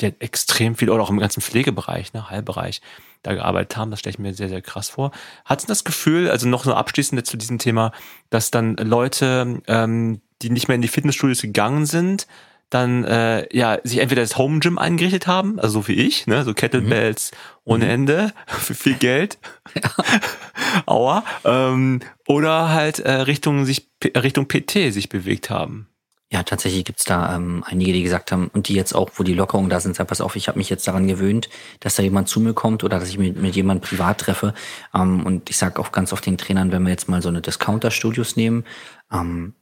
[0.00, 2.80] die halt extrem viel, oder auch im ganzen Pflegebereich, ne, Heilbereich,
[3.22, 3.90] da gearbeitet haben.
[3.90, 5.10] Das stelle ich mir sehr, sehr krass vor.
[5.44, 7.92] Hat du das Gefühl, also noch so abschließend zu diesem Thema,
[8.30, 12.26] dass dann Leute, ähm, die nicht mehr in die Fitnessstudios gegangen sind,
[12.70, 16.44] dann äh, ja sich entweder das Home Gym eingerichtet haben, also so wie ich, ne,
[16.44, 17.36] so Kettlebells mhm.
[17.64, 17.90] ohne mhm.
[17.90, 19.38] Ende für viel Geld,
[19.74, 19.90] ja.
[20.86, 25.88] Aua, ähm, oder halt äh, Richtung sich Richtung PT sich bewegt haben.
[26.32, 29.34] Ja, tatsächlich gibt's da ähm, einige, die gesagt haben, und die jetzt auch, wo die
[29.34, 32.28] Lockerungen da sind, sagen, pass auf, ich habe mich jetzt daran gewöhnt, dass da jemand
[32.28, 34.52] zu mir kommt oder dass ich mich mit jemandem privat treffe.
[34.92, 37.42] Ähm, und ich sage auch ganz oft den Trainern, wenn wir jetzt mal so eine
[37.42, 38.64] Discounter-Studios nehmen,
[39.12, 39.54] ähm,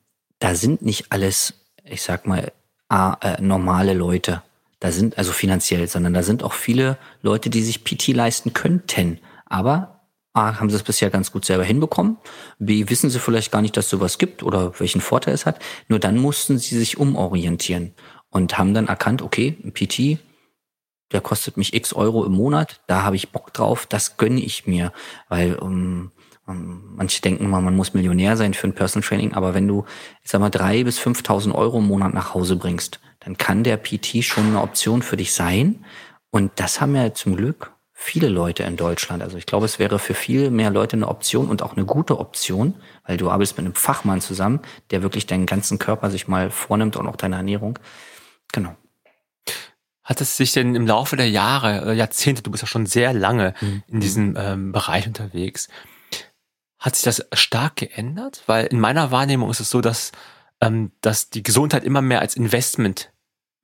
[0.45, 2.53] da sind nicht alles, ich sag mal,
[2.91, 4.43] äh, normale Leute.
[4.79, 9.21] Da sind also finanziell, sondern da sind auch viele Leute, die sich PT leisten könnten.
[9.47, 10.03] Aber
[10.35, 12.19] A, haben sie es bisher ganz gut selber hinbekommen.
[12.59, 15.61] B, wissen sie vielleicht gar nicht, dass sowas gibt oder welchen Vorteil es hat.
[15.89, 17.95] Nur dann mussten sie sich umorientieren
[18.29, 20.19] und haben dann erkannt, okay, ein PT,
[21.11, 24.67] der kostet mich x Euro im Monat, da habe ich Bock drauf, das gönne ich
[24.67, 24.93] mir,
[25.31, 26.13] weil um, um,
[26.47, 29.85] manche denken mal, man muss Millionär sein für ein Personal Training, aber wenn du,
[30.23, 33.79] ich sag mal, drei bis 5.000 Euro im Monat nach Hause bringst, dann kann der
[33.79, 35.85] PT schon eine Option für dich sein.
[36.31, 39.23] Und das haben ja zum Glück viele Leute in Deutschland.
[39.23, 42.19] Also ich glaube, es wäre für viel mehr Leute eine Option und auch eine gute
[42.19, 42.75] Option,
[43.07, 46.97] weil du arbeitest mit einem Fachmann zusammen, der wirklich deinen ganzen Körper sich mal vornimmt
[46.97, 47.79] und auch deine Ernährung.
[48.53, 48.77] Genau.
[50.03, 53.15] Hat es sich denn im Laufe der Jahre, äh, Jahrzehnte, du bist ja schon sehr
[53.15, 53.83] lange mhm.
[53.87, 55.69] in diesem ähm, Bereich unterwegs,
[56.85, 58.43] hat sich das stark geändert?
[58.47, 60.13] Weil in meiner Wahrnehmung ist es so, dass,
[60.61, 63.11] ähm, dass die Gesundheit immer mehr als Investment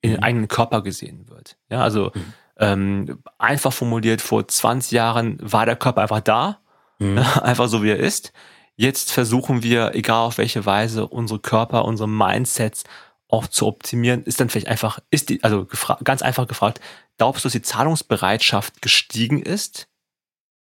[0.00, 0.24] in den mhm.
[0.24, 1.58] eigenen Körper gesehen wird.
[1.68, 2.32] Ja, also mhm.
[2.56, 6.60] ähm, einfach formuliert, vor 20 Jahren war der Körper einfach da,
[6.98, 7.18] mhm.
[7.42, 8.32] einfach so wie er ist.
[8.74, 12.84] Jetzt versuchen wir, egal auf welche Weise, unsere Körper, unsere Mindsets
[13.28, 15.68] auch zu optimieren, ist dann vielleicht einfach, ist die, also
[16.02, 16.80] ganz einfach gefragt,
[17.18, 19.88] glaubst du, dass die Zahlungsbereitschaft gestiegen ist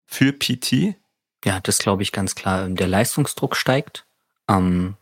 [0.07, 0.97] für PT?
[1.45, 2.69] Ja, das glaube ich ganz klar.
[2.69, 4.07] Der Leistungsdruck steigt.
[4.49, 4.97] Ähm,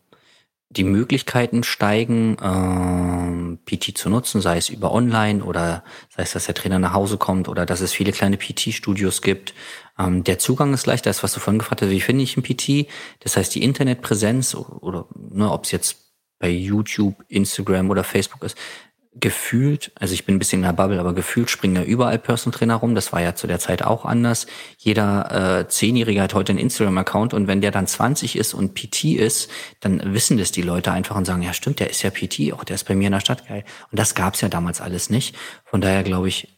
[0.71, 5.83] die Möglichkeiten steigen, ähm, PT zu nutzen, sei es über online oder
[6.15, 9.55] sei es, dass der Trainer nach Hause kommt oder dass es viele kleine PT-Studios gibt.
[9.99, 12.43] Ähm, der Zugang ist leichter, das was du vorhin gefragt hast, wie finde ich ein
[12.43, 12.87] PT?
[13.21, 15.97] Das heißt, die Internetpräsenz oder ne, ob es jetzt
[16.39, 18.57] bei YouTube, Instagram oder Facebook ist,
[19.15, 22.57] gefühlt, also ich bin ein bisschen in der Bubble, aber gefühlt springen ja überall Personal
[22.57, 22.95] Trainer rum.
[22.95, 24.47] Das war ja zu der Zeit auch anders.
[24.77, 29.05] Jeder äh, Zehnjährige hat heute einen Instagram-Account und wenn der dann 20 ist und PT
[29.05, 29.51] ist,
[29.81, 32.65] dann wissen das die Leute einfach und sagen, ja stimmt, der ist ja PT, auch
[32.65, 33.65] der ist bei mir in der Stadt geil.
[33.91, 35.37] Und das gab's ja damals alles nicht.
[35.65, 36.57] Von daher glaube ich,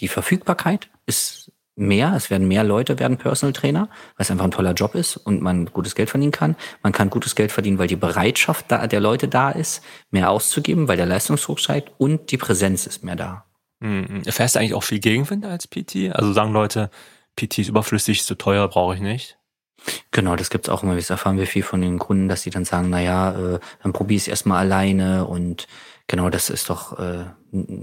[0.00, 1.39] die Verfügbarkeit ist
[1.80, 5.16] mehr, es werden mehr Leute werden Personal Trainer, weil es einfach ein toller Job ist
[5.16, 6.56] und man gutes Geld verdienen kann.
[6.82, 10.88] Man kann gutes Geld verdienen, weil die Bereitschaft da, der Leute da ist, mehr auszugeben,
[10.88, 13.44] weil der Leistungsdruck steigt und die Präsenz ist mehr da.
[13.80, 14.22] Mhm.
[14.24, 16.12] Erfährst du eigentlich auch viel Gegenwind als PT?
[16.12, 16.90] Also sagen Leute,
[17.36, 19.38] PT ist überflüssig, ist zu teuer, brauche ich nicht?
[20.10, 20.94] Genau, das gibt's auch immer.
[20.94, 23.94] Das erfahren wir viel von den Kunden, dass die dann sagen, na ja, äh, dann
[23.94, 25.66] probier es erstmal alleine und
[26.06, 27.24] genau, das ist doch, äh,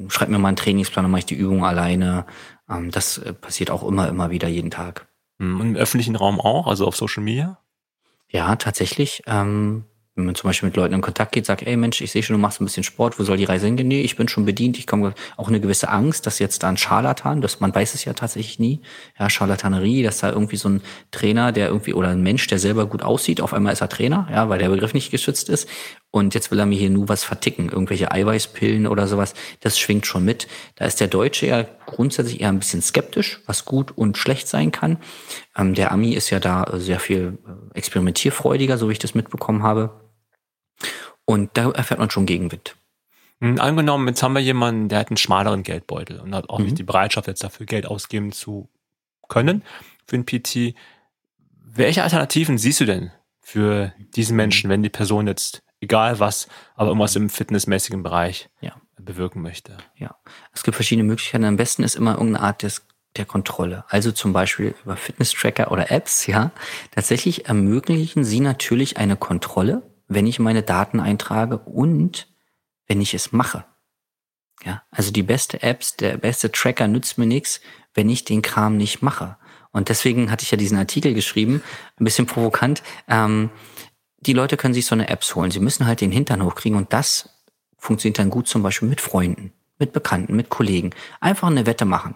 [0.10, 2.26] schreib mir mal einen Trainingsplan, dann mache ich die Übung alleine
[2.68, 5.08] das äh, passiert auch immer, immer wieder jeden Tag.
[5.40, 7.60] Hm, und im öffentlichen Raum auch, also auf Social Media?
[8.30, 9.24] Ja, tatsächlich.
[9.26, 9.86] Ähm,
[10.18, 12.34] wenn man zum Beispiel mit Leuten in Kontakt geht, sagt, ey Mensch, ich sehe schon,
[12.34, 13.88] du machst ein bisschen Sport, wo soll die Reise hingehen?
[13.88, 16.78] Nee, ich bin schon bedient, ich komme auch eine gewisse Angst, dass jetzt da ein
[16.78, 18.82] Scharlatan, das, man weiß es ja tatsächlich nie,
[19.20, 22.88] ja, Scharlatanerie, dass da irgendwie so ein Trainer, der irgendwie, oder ein Mensch, der selber
[22.88, 25.70] gut aussieht, auf einmal ist er Trainer, ja, weil der Begriff nicht geschützt ist
[26.12, 30.06] und jetzt will er mir hier nur was verticken, irgendwelche Eiweißpillen oder sowas, das schwingt
[30.06, 30.48] schon mit.
[30.76, 34.72] Da ist der Deutsche ja grundsätzlich eher ein bisschen skeptisch, was gut und schlecht sein
[34.72, 34.98] kann.
[35.56, 39.64] Ähm, der Ami ist ja da sehr viel äh, experimentierfreudiger, so wie ich das mitbekommen
[39.64, 40.02] habe.
[41.26, 42.78] Und da erfährt man schon Gegenwind.
[43.40, 46.66] Mhm, angenommen, jetzt haben wir jemanden, der hat einen schmaleren Geldbeutel und hat auch mhm.
[46.66, 48.70] nicht die Bereitschaft, jetzt dafür Geld ausgeben zu
[49.28, 49.64] können
[50.08, 50.74] für ein PT.
[51.52, 54.38] Welche Alternativen siehst du denn für diesen mhm.
[54.38, 58.76] Menschen, wenn die Person jetzt, egal was, aber irgendwas im fitnessmäßigen Bereich ja.
[58.98, 59.78] bewirken möchte?
[59.96, 60.16] Ja,
[60.54, 61.46] es gibt verschiedene Möglichkeiten.
[61.46, 63.84] Am besten ist immer irgendeine Art des der Kontrolle.
[63.88, 66.52] Also zum Beispiel über Fitness-Tracker oder Apps, ja.
[66.92, 72.28] Tatsächlich ermöglichen sie natürlich eine Kontrolle wenn ich meine Daten eintrage und
[72.88, 73.66] wenn ich es mache.
[74.64, 77.62] Ja, also die beste Apps, der beste Tracker nützt mir nichts,
[77.94, 79.38] wenn ich den Kram nicht mache.
[79.72, 81.62] Und deswegen hatte ich ja diesen Artikel geschrieben,
[82.00, 82.82] ein bisschen provokant.
[83.08, 83.52] Ähm,
[84.20, 85.52] die Leute können sich so eine Apps holen.
[85.52, 87.30] Sie müssen halt den Hintern hochkriegen und das
[87.78, 90.92] funktioniert dann gut zum Beispiel mit Freunden, mit Bekannten, mit Kollegen.
[91.20, 92.16] Einfach eine Wette machen.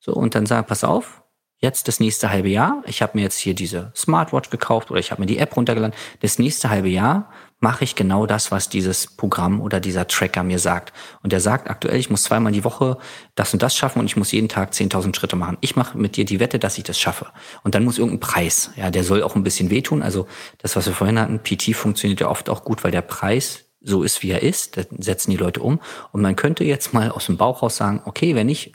[0.00, 1.22] So, und dann sagen, pass auf,
[1.58, 5.10] jetzt das nächste halbe Jahr, ich habe mir jetzt hier diese Smartwatch gekauft oder ich
[5.10, 7.30] habe mir die App runtergeladen, das nächste halbe Jahr
[7.60, 10.92] mache ich genau das, was dieses Programm oder dieser Tracker mir sagt.
[11.22, 12.98] Und der sagt aktuell, ich muss zweimal die Woche
[13.34, 15.56] das und das schaffen und ich muss jeden Tag 10.000 Schritte machen.
[15.60, 17.26] Ich mache mit dir die Wette, dass ich das schaffe.
[17.62, 20.02] Und dann muss irgendein Preis, ja, der soll auch ein bisschen wehtun.
[20.02, 20.26] Also
[20.58, 24.02] das, was wir vorhin hatten, PT funktioniert ja oft auch gut, weil der Preis so
[24.02, 24.76] ist, wie er ist.
[24.76, 25.80] Da setzen die Leute um.
[26.12, 28.74] Und man könnte jetzt mal aus dem Bauch raus sagen, okay, wenn ich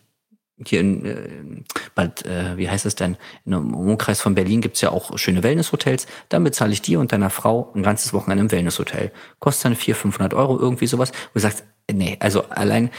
[0.66, 1.64] hier in äh,
[1.96, 6.08] bald, äh, wie heißt es denn, im Umkreis von Berlin gibt's ja auch schöne Wellnesshotels,
[6.30, 9.12] dann bezahle ich dir und deiner Frau ein ganzes Wochenende im Wellnesshotel.
[9.40, 11.12] Kostet dann 400, 500 Euro, irgendwie sowas.
[11.12, 12.90] Wo du sagst, nee, also allein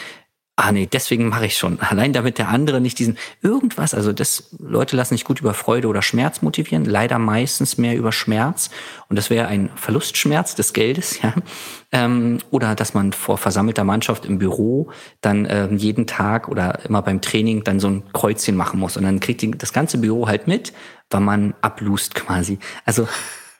[0.56, 1.80] ah nee, deswegen mache ich schon.
[1.80, 5.88] Allein damit der andere nicht diesen irgendwas, also das, Leute lassen sich gut über Freude
[5.88, 8.70] oder Schmerz motivieren, leider meistens mehr über Schmerz.
[9.08, 11.34] Und das wäre ein Verlustschmerz des Geldes, ja.
[11.90, 14.90] Ähm, oder dass man vor versammelter Mannschaft im Büro
[15.20, 18.96] dann ähm, jeden Tag oder immer beim Training dann so ein Kreuzchen machen muss.
[18.96, 20.72] Und dann kriegt das ganze Büro halt mit,
[21.10, 22.58] weil man ablust quasi.
[22.84, 23.08] Also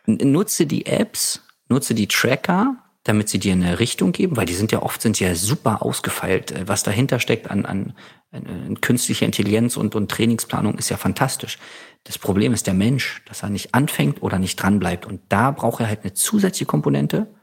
[0.07, 4.71] nutze die Apps, nutze die Tracker, damit sie dir eine Richtung geben, weil die sind
[4.73, 6.53] ja oft sind ja super ausgefeilt.
[6.53, 7.95] Äh, was dahinter steckt an, an,
[8.31, 11.59] an künstlicher Intelligenz und, und Trainingsplanung ist ja fantastisch.
[12.05, 15.07] Das Problem ist der Mensch, dass er nicht anfängt oder nicht dran bleibt.
[15.07, 17.35] Und da braucht er halt eine zusätzliche Komponente.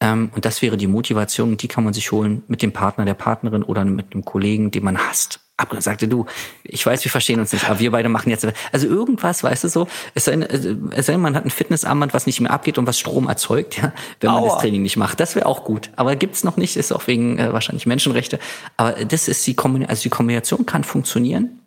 [0.00, 3.14] Ähm, und das wäre die Motivation, die kann man sich holen mit dem Partner, der
[3.14, 6.26] Partnerin oder mit einem Kollegen, den man hasst ab sagte du,
[6.64, 9.68] ich weiß, wir verstehen uns nicht, aber wir beide machen jetzt, also irgendwas, weißt du
[9.68, 12.98] so, es sei, es sei man hat ein Fitnessarmband, was nicht mehr abgeht und was
[12.98, 14.54] Strom erzeugt, ja, wenn man Aua.
[14.54, 15.20] das Training nicht macht.
[15.20, 15.90] Das wäre auch gut.
[15.96, 18.40] Aber gibt's noch nicht, ist auch wegen äh, wahrscheinlich Menschenrechte.
[18.76, 21.60] Aber das ist die Kombination, also die Kombination kann funktionieren.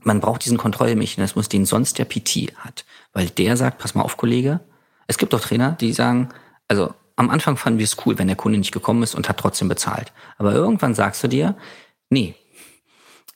[0.00, 2.84] Man braucht diesen Kontrollmechanismus, den sonst der PT hat.
[3.12, 4.60] Weil der sagt, pass mal auf, Kollege,
[5.08, 6.28] es gibt doch Trainer, die sagen,
[6.68, 9.38] also am Anfang fanden wir es cool, wenn der Kunde nicht gekommen ist und hat
[9.38, 10.12] trotzdem bezahlt.
[10.36, 11.56] Aber irgendwann sagst du dir,
[12.10, 12.36] nee,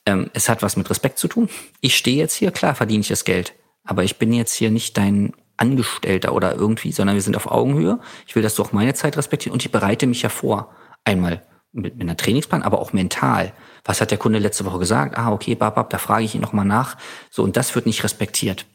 [0.05, 1.49] ähm, es hat was mit Respekt zu tun.
[1.81, 4.97] Ich stehe jetzt hier, klar verdiene ich das Geld, aber ich bin jetzt hier nicht
[4.97, 7.99] dein Angestellter oder irgendwie, sondern wir sind auf Augenhöhe.
[8.27, 10.73] Ich will, dass du auch meine Zeit respektierst und ich bereite mich ja vor.
[11.05, 11.43] Einmal
[11.73, 13.53] mit, mit einer Trainingsplan, aber auch mental.
[13.83, 15.17] Was hat der Kunde letzte Woche gesagt?
[15.17, 16.97] Ah, okay, babab, da frage ich ihn nochmal nach.
[17.29, 18.65] So, und das wird nicht respektiert.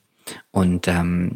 [0.51, 1.33] Und ähm,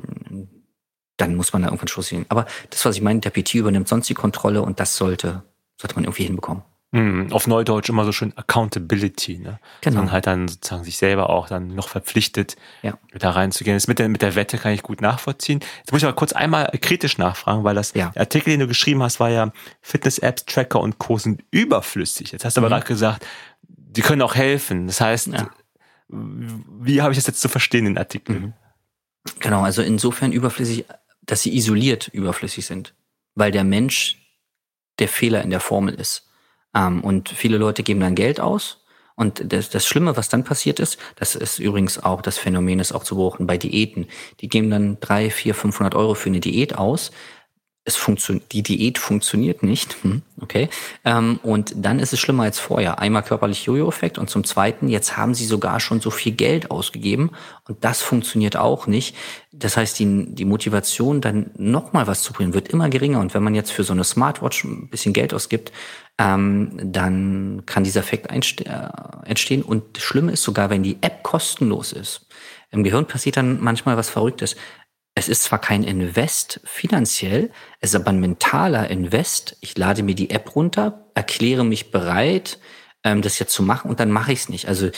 [1.16, 2.26] dann muss man da irgendwann Schluss sehen.
[2.28, 5.44] Aber das, was ich meine, der PT übernimmt sonst die Kontrolle und das sollte,
[5.80, 6.62] sollte man irgendwie hinbekommen.
[6.94, 9.58] Mhm, auf Neudeutsch immer so schön Accountability, ne?
[9.80, 9.80] Genau.
[9.80, 12.98] Dass man halt dann sozusagen sich selber auch dann noch verpflichtet, ja.
[13.18, 13.74] da reinzugehen.
[13.74, 15.60] Das mit der, mit der Wette kann ich gut nachvollziehen.
[15.78, 18.12] Jetzt muss ich aber kurz einmal kritisch nachfragen, weil das ja.
[18.14, 21.16] Artikel, den du geschrieben hast, war ja Fitness-Apps, Tracker und Co.
[21.16, 22.30] sind überflüssig.
[22.30, 22.66] Jetzt hast du mhm.
[22.66, 23.26] aber gerade gesagt,
[23.66, 24.86] die können auch helfen.
[24.86, 25.48] Das heißt, ja.
[26.08, 28.38] wie habe ich das jetzt zu verstehen, den Artikel?
[28.38, 28.52] Mhm.
[29.40, 30.84] Genau, also insofern überflüssig,
[31.22, 32.92] dass sie isoliert überflüssig sind.
[33.34, 34.18] Weil der Mensch
[34.98, 36.28] der Fehler in der Formel ist.
[36.74, 38.78] Ähm, und viele Leute geben dann Geld aus.
[39.14, 42.92] Und das, das Schlimme, was dann passiert ist, das ist übrigens auch, das Phänomen ist
[42.92, 44.06] auch zu beobachten bei Diäten.
[44.40, 47.12] Die geben dann drei, vier, 500 Euro für eine Diät aus,
[47.84, 50.68] es funktioniert, die Diät funktioniert nicht, hm, okay,
[51.04, 53.00] ähm, und dann ist es schlimmer als vorher.
[53.00, 57.30] Einmal körperlich Jojo-Effekt und zum Zweiten, jetzt haben sie sogar schon so viel Geld ausgegeben
[57.66, 59.16] und das funktioniert auch nicht.
[59.50, 63.42] Das heißt, die, die Motivation, dann nochmal was zu bringen, wird immer geringer und wenn
[63.42, 65.72] man jetzt für so eine Smartwatch ein bisschen Geld ausgibt,
[66.18, 68.88] ähm, dann kann dieser Effekt äh,
[69.24, 72.26] entstehen und das Schlimme ist sogar, wenn die App kostenlos ist.
[72.70, 74.56] Im Gehirn passiert dann manchmal was Verrücktes
[75.14, 77.50] es ist zwar kein Invest finanziell,
[77.80, 79.56] es ist aber ein mentaler Invest.
[79.60, 82.58] Ich lade mir die App runter, erkläre mich bereit,
[83.04, 84.68] ähm, das jetzt zu machen und dann mache ich es nicht.
[84.68, 84.90] Also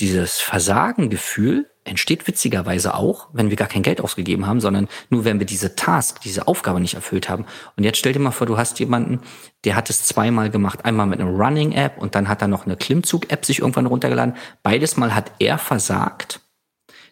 [0.00, 5.38] dieses Versagengefühl entsteht witzigerweise auch, wenn wir gar kein Geld ausgegeben haben, sondern nur wenn
[5.38, 7.46] wir diese Task, diese Aufgabe nicht erfüllt haben.
[7.76, 9.20] Und jetzt stell dir mal vor, du hast jemanden,
[9.64, 12.76] der hat es zweimal gemacht, einmal mit einer Running-App und dann hat er noch eine
[12.76, 14.34] Klimmzug-App sich irgendwann runtergeladen.
[14.62, 16.40] Beides Mal hat er versagt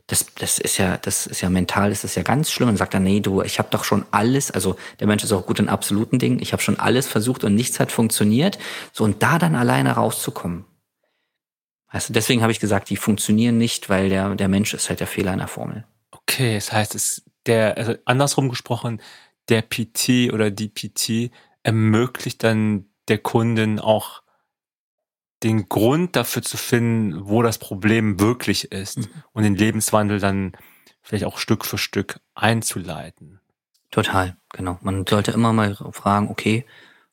[0.06, 2.68] das, das ist ja, das ist ja mental, das ist ja ganz schlimm.
[2.68, 5.46] Und sagt er, nee, du, ich habe doch schon alles, also der Mensch ist auch
[5.46, 8.58] gut in absoluten Dingen, ich habe schon alles versucht und nichts hat funktioniert.
[8.92, 10.66] So, und da dann alleine rauszukommen.
[11.92, 15.06] Du, deswegen habe ich gesagt, die funktionieren nicht, weil der, der Mensch ist halt der
[15.06, 15.84] Fehler in der Formel.
[16.10, 19.00] Okay, das heißt, es der, also andersrum gesprochen,
[19.48, 21.30] der PT oder die PT
[21.62, 24.22] ermöglicht dann der Kunden auch
[25.44, 29.08] den Grund dafür zu finden, wo das Problem wirklich ist mhm.
[29.32, 30.52] und den Lebenswandel dann
[31.02, 33.40] vielleicht auch Stück für Stück einzuleiten.
[33.90, 34.78] Total, genau.
[34.82, 36.64] Man sollte immer mal fragen, okay,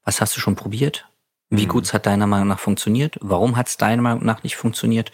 [0.03, 1.07] was hast du schon probiert?
[1.49, 1.69] Wie mhm.
[1.69, 3.17] gut hat deiner Meinung nach funktioniert?
[3.21, 5.11] Warum hat es deiner Meinung nach nicht funktioniert?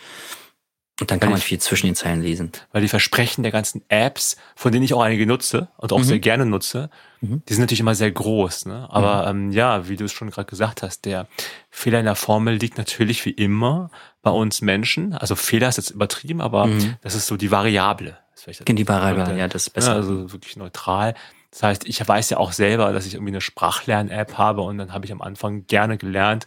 [1.00, 2.52] Und dann kann man viel zwischen den Zeilen lesen.
[2.72, 6.04] Weil die Versprechen der ganzen Apps, von denen ich auch einige nutze und auch mhm.
[6.04, 6.90] sehr gerne nutze,
[7.22, 7.44] mhm.
[7.48, 8.66] die sind natürlich immer sehr groß.
[8.66, 8.88] Ne?
[8.90, 9.50] Aber mhm.
[9.50, 11.28] ähm, ja, wie du es schon gerade gesagt hast, der
[11.70, 13.92] Fehler in der Formel liegt natürlich wie immer
[14.24, 15.14] bei uns Menschen.
[15.14, 16.96] Also Fehler ist jetzt übertrieben, aber mhm.
[17.02, 18.18] das ist so die Variable.
[18.46, 19.92] Das die Variable, ja, das ist besser.
[19.92, 21.16] Ja, also wirklich neutral.
[21.52, 24.94] Das heißt, ich weiß ja auch selber, dass ich irgendwie eine Sprachlern-App habe und dann
[24.94, 26.46] habe ich am Anfang gerne gelernt,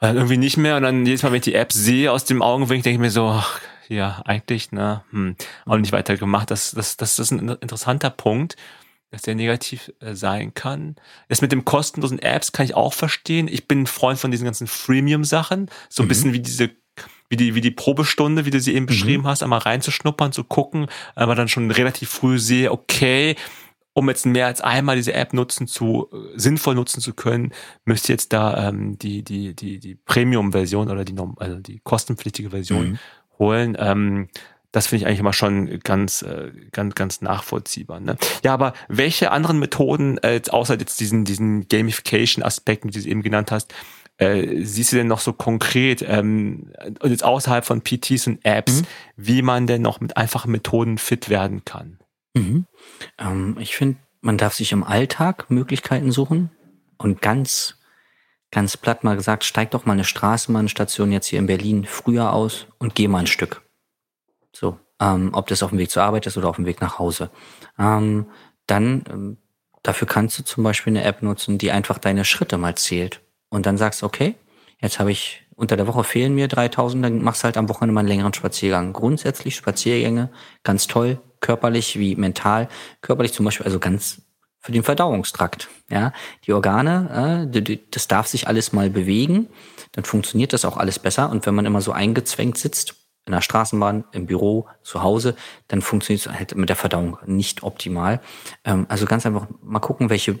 [0.00, 2.24] und dann irgendwie nicht mehr und dann jedes Mal, wenn ich die App sehe aus
[2.24, 5.36] dem Augenwinkel, denke ich mir so, ach, ja, eigentlich, ne, hm,
[5.66, 6.50] auch nicht weiter gemacht.
[6.50, 8.56] Das, das, das ist ein interessanter Punkt,
[9.10, 10.96] dass der negativ äh, sein kann.
[11.28, 13.46] Das mit dem kostenlosen Apps kann ich auch verstehen.
[13.48, 15.70] Ich bin ein Freund von diesen ganzen Freemium-Sachen.
[15.88, 16.08] So ein mhm.
[16.08, 16.70] bisschen wie diese
[17.30, 18.88] wie die, wie die Probestunde, wie du sie eben mhm.
[18.88, 23.34] beschrieben hast, einmal reinzuschnuppern, zu gucken, aber dann schon relativ früh sehe, okay,
[23.94, 27.52] um jetzt mehr als einmal diese App nutzen zu, äh, sinnvoll nutzen zu können,
[27.84, 32.50] müsst ihr jetzt da ähm, die, die, die, die Premium-Version oder die, also die kostenpflichtige
[32.50, 32.98] Version mhm.
[33.38, 33.76] holen.
[33.78, 34.28] Ähm,
[34.72, 38.00] das finde ich eigentlich immer schon ganz, äh, ganz, ganz nachvollziehbar.
[38.00, 38.16] Ne?
[38.42, 43.52] Ja, aber welche anderen Methoden, äh, außer jetzt diesen, diesen Gamification-Aspekten, die du eben genannt
[43.52, 43.72] hast,
[44.18, 48.80] äh, siehst du denn noch so konkret, ähm, und jetzt außerhalb von PTs und Apps,
[48.80, 48.86] mhm.
[49.16, 51.98] wie man denn noch mit einfachen Methoden fit werden kann?
[52.34, 52.66] Mhm.
[53.18, 56.50] Ähm, ich finde, man darf sich im Alltag Möglichkeiten suchen
[56.98, 57.78] und ganz,
[58.50, 62.66] ganz platt mal gesagt, steig doch mal eine Straßenbahnstation jetzt hier in Berlin früher aus
[62.78, 63.62] und geh mal ein Stück.
[64.52, 66.98] So, ähm, ob das auf dem Weg zur Arbeit ist oder auf dem Weg nach
[66.98, 67.30] Hause.
[67.78, 68.26] Ähm,
[68.66, 69.36] dann, ähm,
[69.82, 73.20] dafür kannst du zum Beispiel eine App nutzen, die einfach deine Schritte mal zählt.
[73.50, 74.36] Und dann sagst, okay,
[74.80, 77.92] jetzt habe ich, unter der Woche fehlen mir 3000, dann machst du halt am Wochenende
[77.92, 78.92] mal einen längeren Spaziergang.
[78.92, 80.30] Grundsätzlich Spaziergänge,
[80.62, 82.68] ganz toll, körperlich wie mental.
[83.02, 84.22] Körperlich zum Beispiel, also ganz
[84.60, 85.68] für den Verdauungstrakt.
[85.90, 86.14] Ja,
[86.46, 89.48] die Organe, äh, das darf sich alles mal bewegen,
[89.92, 91.28] dann funktioniert das auch alles besser.
[91.30, 92.94] Und wenn man immer so eingezwängt sitzt,
[93.26, 95.36] in der Straßenbahn, im Büro, zu Hause,
[95.68, 98.22] dann funktioniert es halt mit der Verdauung nicht optimal.
[98.64, 100.40] Ähm, also ganz einfach mal gucken, welche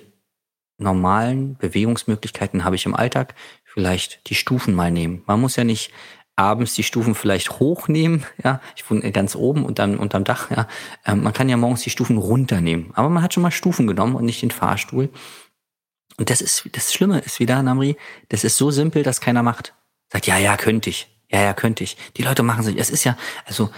[0.78, 3.34] normalen Bewegungsmöglichkeiten habe ich im Alltag.
[3.64, 5.22] Vielleicht die Stufen mal nehmen.
[5.26, 5.92] Man muss ja nicht
[6.36, 10.66] abends die Stufen vielleicht hochnehmen, ja, ich wohne ganz oben und dann unterm Dach, ja.
[11.06, 14.16] Ähm, man kann ja morgens die Stufen runternehmen, aber man hat schon mal Stufen genommen
[14.16, 15.10] und nicht den Fahrstuhl.
[16.16, 17.96] Und das ist, das Schlimme ist wieder, Namri,
[18.28, 19.74] das ist so simpel, dass keiner macht.
[20.12, 21.08] Sagt, ja, ja, könnte ich.
[21.28, 21.96] Ja, ja, könnte ich.
[22.16, 23.16] Die Leute machen sich, es ist ja,
[23.46, 23.70] also,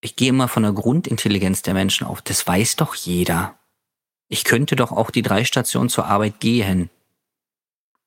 [0.00, 2.22] ich gehe immer von der Grundintelligenz der Menschen auf.
[2.22, 3.58] Das weiß doch jeder.
[4.28, 6.90] Ich könnte doch auch die drei Stationen zur Arbeit gehen.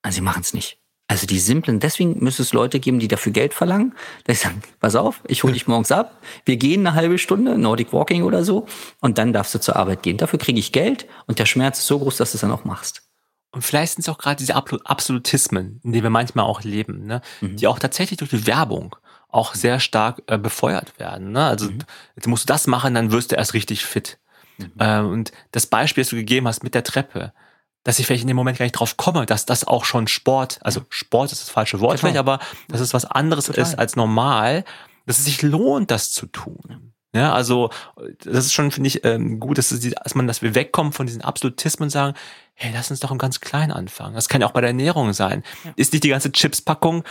[0.01, 0.79] Also sie machen es nicht.
[1.09, 3.95] Also die simplen, deswegen müsste es Leute geben, die dafür Geld verlangen.
[4.25, 7.91] Da sagen, pass auf, ich hole dich morgens ab, wir gehen eine halbe Stunde, Nordic
[7.91, 8.67] Walking oder so,
[9.01, 10.17] und dann darfst du zur Arbeit gehen.
[10.17, 12.63] Dafür kriege ich Geld und der Schmerz ist so groß, dass du es dann auch
[12.63, 13.01] machst.
[13.49, 17.21] Und vielleicht sind es auch gerade diese Absolutismen, in denen wir manchmal auch leben, ne?
[17.41, 17.55] Mhm.
[17.55, 18.95] die auch tatsächlich durch die Werbung
[19.29, 21.31] auch sehr stark äh, befeuert werden.
[21.31, 21.43] Ne?
[21.43, 21.79] Also mhm.
[22.15, 24.19] jetzt musst du das machen, dann wirst du erst richtig fit.
[24.57, 24.71] Mhm.
[24.79, 27.33] Ähm, und das Beispiel, das du gegeben hast mit der Treppe,
[27.83, 30.59] dass ich vielleicht in dem Moment gar nicht drauf komme, dass das auch schon Sport,
[30.61, 33.63] also Sport ist das falsche Wort vielleicht, aber dass es was anderes Total.
[33.63, 34.65] ist als normal,
[35.05, 36.93] dass es sich lohnt, das zu tun.
[37.15, 37.71] Ja, also
[38.23, 41.07] das ist schon, finde ich, ähm, gut, dass, es, dass man, dass wir wegkommen von
[41.07, 42.13] diesen Absolutismen und sagen,
[42.53, 44.13] hey, lass uns doch im ganz klein anfangen.
[44.13, 45.43] Das kann ja auch bei der Ernährung sein.
[45.63, 45.73] Ja.
[45.75, 47.03] Ist nicht die ganze Chipspackung,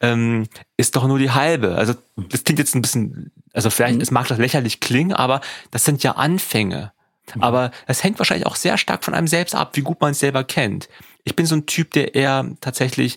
[0.00, 0.46] ähm,
[0.76, 1.76] ist doch nur die halbe.
[1.76, 4.02] Also das klingt jetzt ein bisschen, also vielleicht, mhm.
[4.02, 6.92] es mag das lächerlich klingen, aber das sind ja Anfänge.
[7.34, 7.42] Mhm.
[7.42, 10.18] Aber es hängt wahrscheinlich auch sehr stark von einem selbst ab, wie gut man es
[10.18, 10.88] selber kennt.
[11.24, 13.16] Ich bin so ein Typ, der eher tatsächlich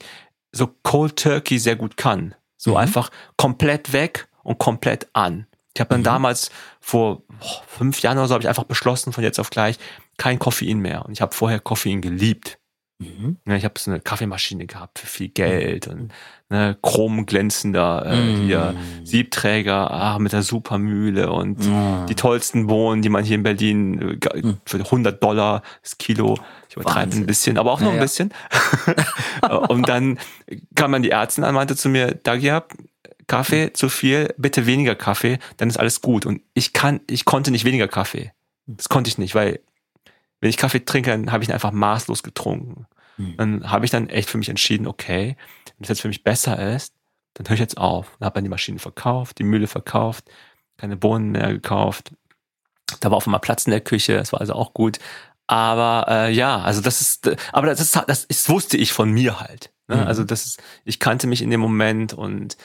[0.52, 2.36] so Cold Turkey sehr gut kann.
[2.58, 2.78] So mhm.
[2.78, 5.48] einfach komplett weg und komplett an.
[5.76, 6.06] Ich habe dann mhm.
[6.06, 6.52] damals
[6.82, 9.78] vor oh, fünf Jahren oder so habe ich einfach beschlossen, von jetzt auf gleich
[10.18, 11.06] kein Koffein mehr.
[11.06, 12.59] Und ich habe vorher Koffein geliebt.
[13.00, 13.38] Mhm.
[13.48, 16.12] Ja, ich habe so eine Kaffeemaschine gehabt für viel Geld und
[16.50, 18.42] ne, chromglänzender äh, mhm.
[18.42, 18.76] hier
[19.06, 22.08] Siebträger ah, mit der Supermühle und mhm.
[22.10, 24.58] die tollsten Bohnen, die man hier in Berlin äh, mhm.
[24.66, 26.38] für 100 Dollar das Kilo,
[26.68, 28.34] ich übertreibe ein bisschen, aber auch nur ja, ein bisschen.
[29.70, 30.20] und dann
[30.76, 32.66] kam man die Ärztin an, meinte zu mir, Dagia,
[33.28, 36.26] Kaffee zu viel, bitte weniger Kaffee, dann ist alles gut.
[36.26, 38.34] Und ich kann, ich konnte nicht weniger Kaffee.
[38.66, 39.62] Das konnte ich nicht, weil
[40.42, 42.88] wenn ich Kaffee trinke, dann habe ich ihn einfach maßlos getrunken.
[43.18, 43.38] Mhm.
[43.38, 45.36] Dann habe ich dann echt für mich entschieden, okay,
[45.78, 46.94] wenn es jetzt für mich besser ist,
[47.34, 48.18] dann höre ich jetzt auf.
[48.20, 50.26] Dann habe dann die Maschine verkauft, die Mühle verkauft,
[50.78, 52.12] keine Bohnen mehr gekauft.
[53.02, 55.00] Da war auf einmal Platz in der Küche, das war also auch gut.
[55.48, 59.40] Aber äh, ja, also das ist, aber das ist, das ist, wusste ich von mir
[59.40, 59.72] halt.
[59.88, 59.98] Ne?
[59.98, 60.04] Mhm.
[60.04, 62.58] Also das ist, ich kannte mich in dem Moment und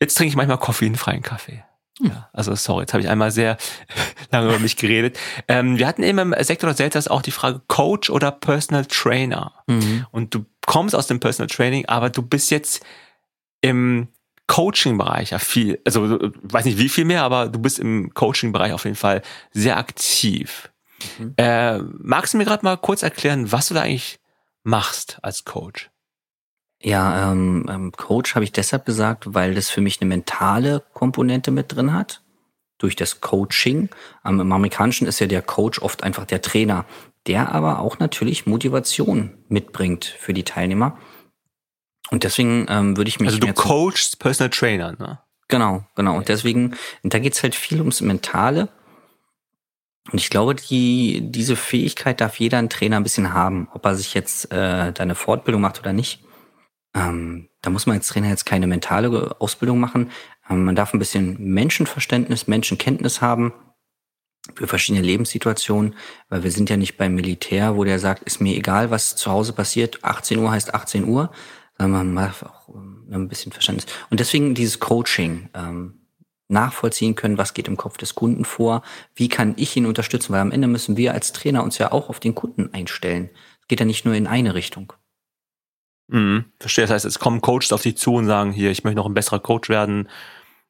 [0.00, 1.64] Jetzt trinke ich manchmal koffeinfreien Kaffee.
[2.00, 3.56] Ja, also sorry, jetzt habe ich einmal sehr
[4.32, 5.18] lange über mich geredet.
[5.46, 9.52] Ähm, wir hatten eben im Sektor des Selters auch die Frage Coach oder Personal Trainer.
[9.66, 10.06] Mhm.
[10.10, 12.84] Und du kommst aus dem Personal Training, aber du bist jetzt
[13.60, 14.08] im
[14.46, 18.84] Coaching-Bereich ja viel, also weiß nicht wie viel mehr, aber du bist im Coaching-Bereich auf
[18.84, 19.22] jeden Fall
[19.52, 20.70] sehr aktiv.
[21.18, 21.34] Mhm.
[21.36, 24.18] Äh, magst du mir gerade mal kurz erklären, was du da eigentlich
[24.64, 25.90] machst als Coach?
[26.84, 31.50] Ja, ähm, ähm, Coach habe ich deshalb gesagt, weil das für mich eine mentale Komponente
[31.50, 32.20] mit drin hat.
[32.76, 33.88] Durch das Coaching.
[34.24, 36.84] Ähm, Im Amerikanischen ist ja der Coach oft einfach der Trainer,
[37.26, 40.98] der aber auch natürlich Motivation mitbringt für die Teilnehmer.
[42.10, 43.28] Und deswegen ähm, würde ich mich.
[43.28, 45.20] Also du coachst Personal Trainer, ne?
[45.48, 46.16] Genau, genau.
[46.16, 48.68] Und deswegen, da geht's halt viel ums Mentale.
[50.12, 53.94] Und ich glaube, die, diese Fähigkeit darf jeder ein Trainer ein bisschen haben, ob er
[53.94, 56.20] sich jetzt äh, deine Fortbildung macht oder nicht.
[56.94, 60.10] Ähm, da muss man als Trainer jetzt keine mentale Ausbildung machen.
[60.48, 63.52] Ähm, man darf ein bisschen Menschenverständnis, Menschenkenntnis haben.
[64.56, 65.94] für verschiedene Lebenssituationen,
[66.28, 69.30] weil wir sind ja nicht beim Militär, wo der sagt, ist mir egal, was zu
[69.30, 71.32] Hause passiert, 18 Uhr heißt 18 Uhr,
[71.78, 73.86] sondern man macht auch ähm, ein bisschen Verständnis.
[74.10, 76.04] Und deswegen dieses Coaching, ähm,
[76.48, 78.82] nachvollziehen können, was geht im Kopf des Kunden vor,
[79.14, 82.08] wie kann ich ihn unterstützen, weil am Ende müssen wir als Trainer uns ja auch
[82.08, 83.30] auf den Kunden einstellen.
[83.60, 84.92] Es geht ja nicht nur in eine Richtung.
[86.08, 86.84] Mhm, verstehe.
[86.84, 89.14] Das heißt, es kommen Coaches auf dich zu und sagen, hier, ich möchte noch ein
[89.14, 90.08] besserer Coach werden,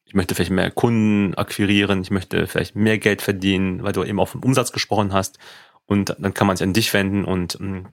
[0.05, 4.19] ich möchte vielleicht mehr Kunden akquirieren, ich möchte vielleicht mehr Geld verdienen, weil du eben
[4.19, 5.39] auch vom Umsatz gesprochen hast.
[5.85, 7.87] Und dann kann man sich an dich wenden und mh, mm,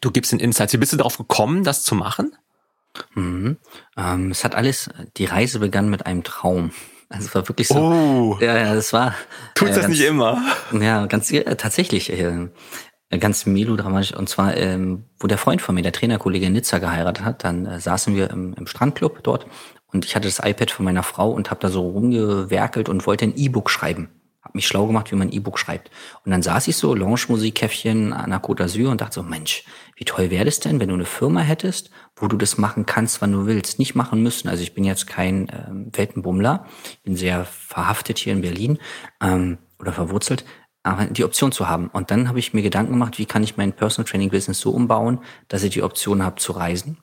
[0.00, 0.72] du gibst den Insights.
[0.72, 2.36] Wie bist du darauf gekommen, das zu machen?
[3.14, 3.56] Mhm.
[3.96, 6.72] Ähm, es hat alles, die Reise begann mit einem Traum.
[7.08, 7.76] Also es war wirklich so.
[7.76, 8.38] Oh.
[8.40, 9.14] Ja, ja, das war.
[9.54, 10.42] Tut äh, das ganz, nicht immer?
[10.72, 12.10] Ja, ganz äh, tatsächlich.
[12.10, 12.48] Äh,
[13.18, 14.14] ganz melodramatisch.
[14.14, 17.66] Und zwar, ähm, wo der Freund von mir, der Trainerkollege in Nizza geheiratet hat, dann
[17.66, 19.46] äh, saßen wir im, im Strandclub dort
[19.92, 23.24] und ich hatte das iPad von meiner Frau und habe da so rumgewerkelt und wollte
[23.24, 24.10] ein E-Book schreiben.
[24.42, 25.90] Hab mich schlau gemacht, wie man ein E-Book schreibt.
[26.24, 29.64] Und dann saß ich so, Lounge-Musikkäffchen an der Côte d'Azur und dachte so, Mensch,
[29.96, 33.20] wie toll wäre das denn, wenn du eine Firma hättest, wo du das machen kannst,
[33.20, 33.78] wann du willst.
[33.78, 34.48] Nicht machen müssen.
[34.48, 36.66] Also ich bin jetzt kein ähm, Weltenbummler,
[37.02, 38.78] bin sehr verhaftet hier in Berlin
[39.20, 40.44] ähm, oder verwurzelt,
[40.82, 41.88] aber die Option zu haben.
[41.88, 44.70] Und dann habe ich mir Gedanken gemacht, wie kann ich mein Personal Training Business so
[44.70, 46.98] umbauen, dass ich die Option habe zu reisen.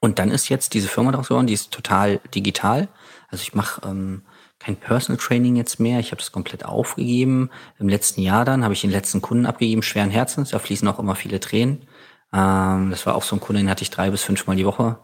[0.00, 2.88] Und dann ist jetzt diese Firma daraus geworden, die ist total digital.
[3.28, 4.22] Also ich mache ähm,
[4.58, 6.00] kein Personal Training jetzt mehr.
[6.00, 7.50] Ich habe das komplett aufgegeben.
[7.78, 10.50] Im letzten Jahr dann habe ich den letzten Kunden abgegeben, schweren Herzens.
[10.50, 11.82] Da fließen auch immer viele Tränen.
[12.32, 14.98] Ähm, das war auch so ein Kunde, den hatte ich drei bis fünfmal die Woche.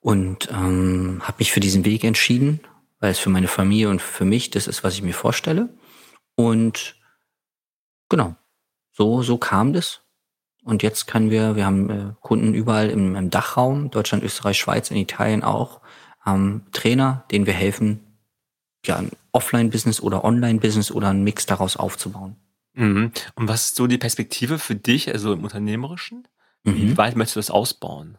[0.00, 2.60] Und ähm, habe mich für diesen Weg entschieden,
[3.00, 5.75] weil es für meine Familie und für mich das ist, was ich mir vorstelle.
[6.36, 6.96] Und
[8.08, 8.36] genau,
[8.92, 10.02] so, so kam das.
[10.62, 14.90] Und jetzt können wir, wir haben äh, Kunden überall im, im Dachraum, Deutschland, Österreich, Schweiz,
[14.90, 15.80] in Italien auch,
[16.20, 18.00] haben Trainer, denen wir helfen,
[18.84, 22.36] ja, ein Offline-Business oder Online-Business oder einen Mix daraus aufzubauen.
[22.74, 23.12] Mhm.
[23.34, 26.26] Und was ist so die Perspektive für dich, also im Unternehmerischen?
[26.64, 26.96] Wie mhm.
[26.96, 28.18] weit möchtest du das ausbauen?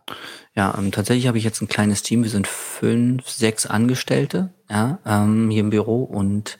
[0.55, 2.23] Ja, ähm, tatsächlich habe ich jetzt ein kleines Team.
[2.23, 6.57] Wir sind fünf, sechs Angestellte ja, ähm, hier im Büro und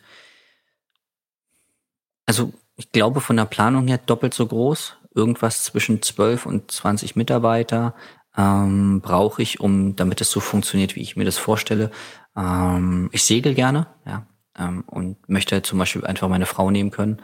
[2.28, 4.98] also ich glaube von der Planung her doppelt so groß.
[5.16, 7.96] Irgendwas zwischen 12 und 20 Mitarbeiter
[8.38, 11.90] ähm, brauche ich, um damit es so funktioniert, wie ich mir das vorstelle.
[12.36, 17.20] Ähm, ich segel gerne, ja, ähm, und möchte zum Beispiel einfach meine Frau nehmen können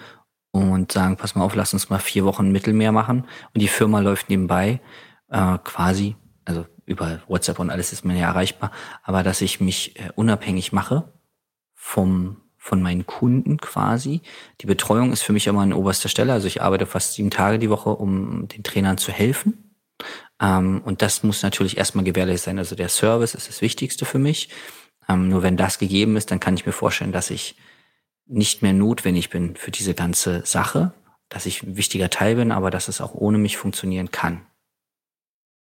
[0.51, 3.27] und sagen, pass mal auf, lass uns mal vier Wochen Mittelmeer machen.
[3.53, 4.81] Und die Firma läuft nebenbei
[5.29, 8.71] äh, quasi, also über WhatsApp und alles ist mir ja erreichbar,
[9.03, 11.13] aber dass ich mich äh, unabhängig mache
[11.75, 14.21] vom von meinen Kunden quasi.
[14.61, 16.31] Die Betreuung ist für mich immer an oberster Stelle.
[16.31, 19.75] Also ich arbeite fast sieben Tage die Woche, um den Trainern zu helfen.
[20.41, 22.59] Ähm, und das muss natürlich erstmal gewährleistet sein.
[22.59, 24.47] Also der Service ist das Wichtigste für mich.
[25.09, 27.57] Ähm, nur wenn das gegeben ist, dann kann ich mir vorstellen, dass ich
[28.27, 30.93] nicht mehr notwendig bin für diese ganze Sache,
[31.27, 34.45] dass ich ein wichtiger Teil bin, aber dass es auch ohne mich funktionieren kann.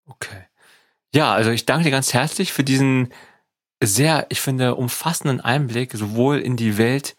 [0.06, 0.44] Okay.
[1.12, 3.12] Ja, also ich danke dir ganz herzlich für diesen
[3.82, 7.16] sehr, ich finde, umfassenden Einblick sowohl in die Welt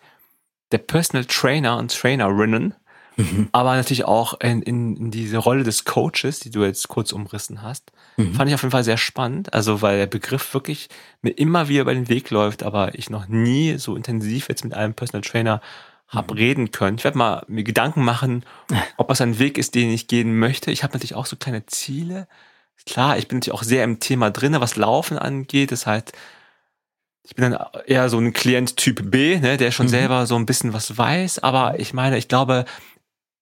[0.71, 2.73] der Personal Trainer und Trainerinnen,
[3.15, 3.49] mhm.
[3.51, 7.61] aber natürlich auch in, in, in, diese Rolle des Coaches, die du jetzt kurz umrissen
[7.61, 7.91] hast.
[8.17, 8.33] Mhm.
[8.33, 9.53] Fand ich auf jeden Fall sehr spannend.
[9.53, 10.89] Also, weil der Begriff wirklich
[11.21, 14.73] mir immer wieder über den Weg läuft, aber ich noch nie so intensiv jetzt mit
[14.73, 15.61] einem Personal Trainer
[16.07, 16.39] habe mhm.
[16.39, 16.97] reden können.
[16.97, 18.43] Ich werde mal mir Gedanken machen,
[18.97, 20.71] ob das ein Weg ist, den ich gehen möchte.
[20.71, 22.27] Ich habe natürlich auch so kleine Ziele.
[22.85, 25.71] Klar, ich bin natürlich auch sehr im Thema drinne, was Laufen angeht.
[25.71, 26.13] Das heißt,
[27.27, 29.91] ich bin dann eher so ein Klient Typ B, ne, der schon mhm.
[29.91, 32.63] selber so ein bisschen was weiß, aber ich meine, ich glaube,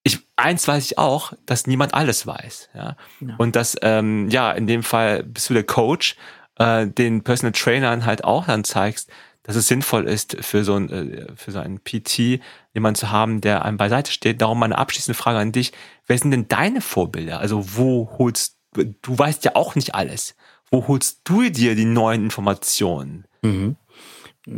[0.03, 2.95] ich, eins weiß ich auch, dass niemand alles weiß, ja.
[3.19, 3.35] ja.
[3.37, 6.15] Und dass, ähm, ja, in dem Fall bist du der Coach,
[6.57, 9.09] äh, den Personal Trainern halt auch dann zeigst,
[9.43, 12.39] dass es sinnvoll ist, für so ein, äh, für so einen PT
[12.73, 14.41] jemanden zu haben, der einem beiseite steht.
[14.41, 15.73] Darum meine abschließende Frage an dich.
[16.07, 17.39] Wer sind denn deine Vorbilder?
[17.39, 20.35] Also wo holst, du weißt ja auch nicht alles.
[20.71, 23.25] Wo holst du dir die neuen Informationen?
[23.45, 23.75] Mhm.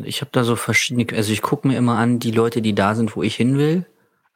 [0.03, 2.93] Ich habe da so verschiedene, also ich gucke mir immer an, die Leute, die da
[2.95, 3.85] sind, wo ich hin will,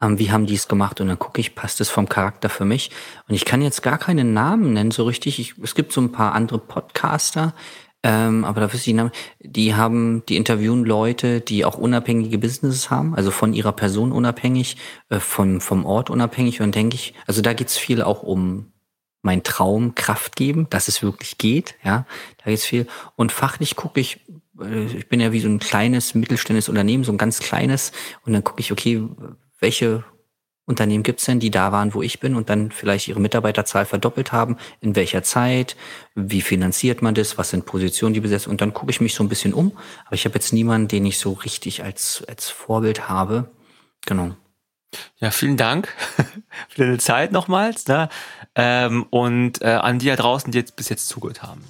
[0.02, 2.66] ähm, wie haben die es gemacht und dann gucke ich, passt es vom Charakter für
[2.66, 2.89] mich.
[3.28, 5.39] Und ich kann jetzt gar keinen Namen nennen so richtig.
[5.39, 7.54] Ich, es gibt so ein paar andere Podcaster,
[8.04, 12.89] ähm, aber da wüsste ich Namen, die haben, die interviewen Leute, die auch unabhängige Businesses
[12.89, 14.78] haben, also von ihrer Person unabhängig,
[15.10, 16.62] äh, von, vom Ort unabhängig.
[16.62, 18.72] Und denke ich, also da geht's viel auch um
[19.22, 22.08] mein Traum Kraft geben, dass es wirklich geht, ja,
[22.43, 22.88] da geht's viel.
[23.16, 24.20] Und fachlich gucke ich,
[24.64, 27.91] ich bin ja wie so ein kleines mittelständisches Unternehmen, so ein ganz kleines,
[28.26, 29.07] und dann gucke ich, okay,
[29.59, 30.03] welche
[30.66, 34.32] Unternehmen gibt's denn, die da waren, wo ich bin und dann vielleicht ihre Mitarbeiterzahl verdoppelt
[34.32, 35.76] haben, in welcher Zeit,
[36.16, 39.24] wie finanziert man das, was sind Positionen, die besetzt und dann gucke ich mich so
[39.24, 39.78] ein bisschen um.
[40.05, 43.51] Aber ich habe jetzt niemanden, den ich so richtig als, als Vorbild habe.
[44.05, 44.36] Genau.
[45.18, 45.93] Ja, vielen Dank
[46.70, 47.88] für deine Zeit nochmals.
[47.88, 48.09] Ne?
[48.55, 51.64] Ähm, und äh, an die da draußen, die jetzt bis jetzt zugehört haben.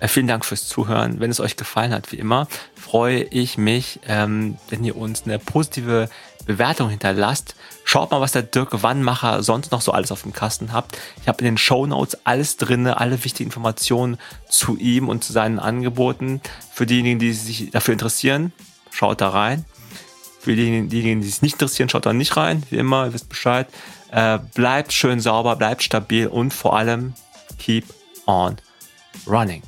[0.00, 1.20] Äh, vielen Dank fürs Zuhören.
[1.20, 5.38] Wenn es euch gefallen hat, wie immer, freue ich mich, ähm, wenn ihr uns eine
[5.38, 6.08] positive
[6.46, 7.54] Bewertung hinterlasst.
[7.84, 10.98] Schaut mal, was der Dirk Wannmacher sonst noch so alles auf dem Kasten habt.
[11.20, 15.32] Ich habe in den Show Notes alles drin, alle wichtigen Informationen zu ihm und zu
[15.32, 16.40] seinen Angeboten.
[16.72, 18.52] Für diejenigen, die sich dafür interessieren,
[18.90, 19.64] schaut da rein.
[20.40, 22.62] Für diejenigen, die sich nicht interessieren, schaut da nicht rein.
[22.70, 23.68] Wie immer, ihr wisst Bescheid.
[24.10, 27.12] Äh, bleibt schön sauber, bleibt stabil und vor allem
[27.58, 27.84] keep
[28.26, 28.56] on
[29.26, 29.62] running.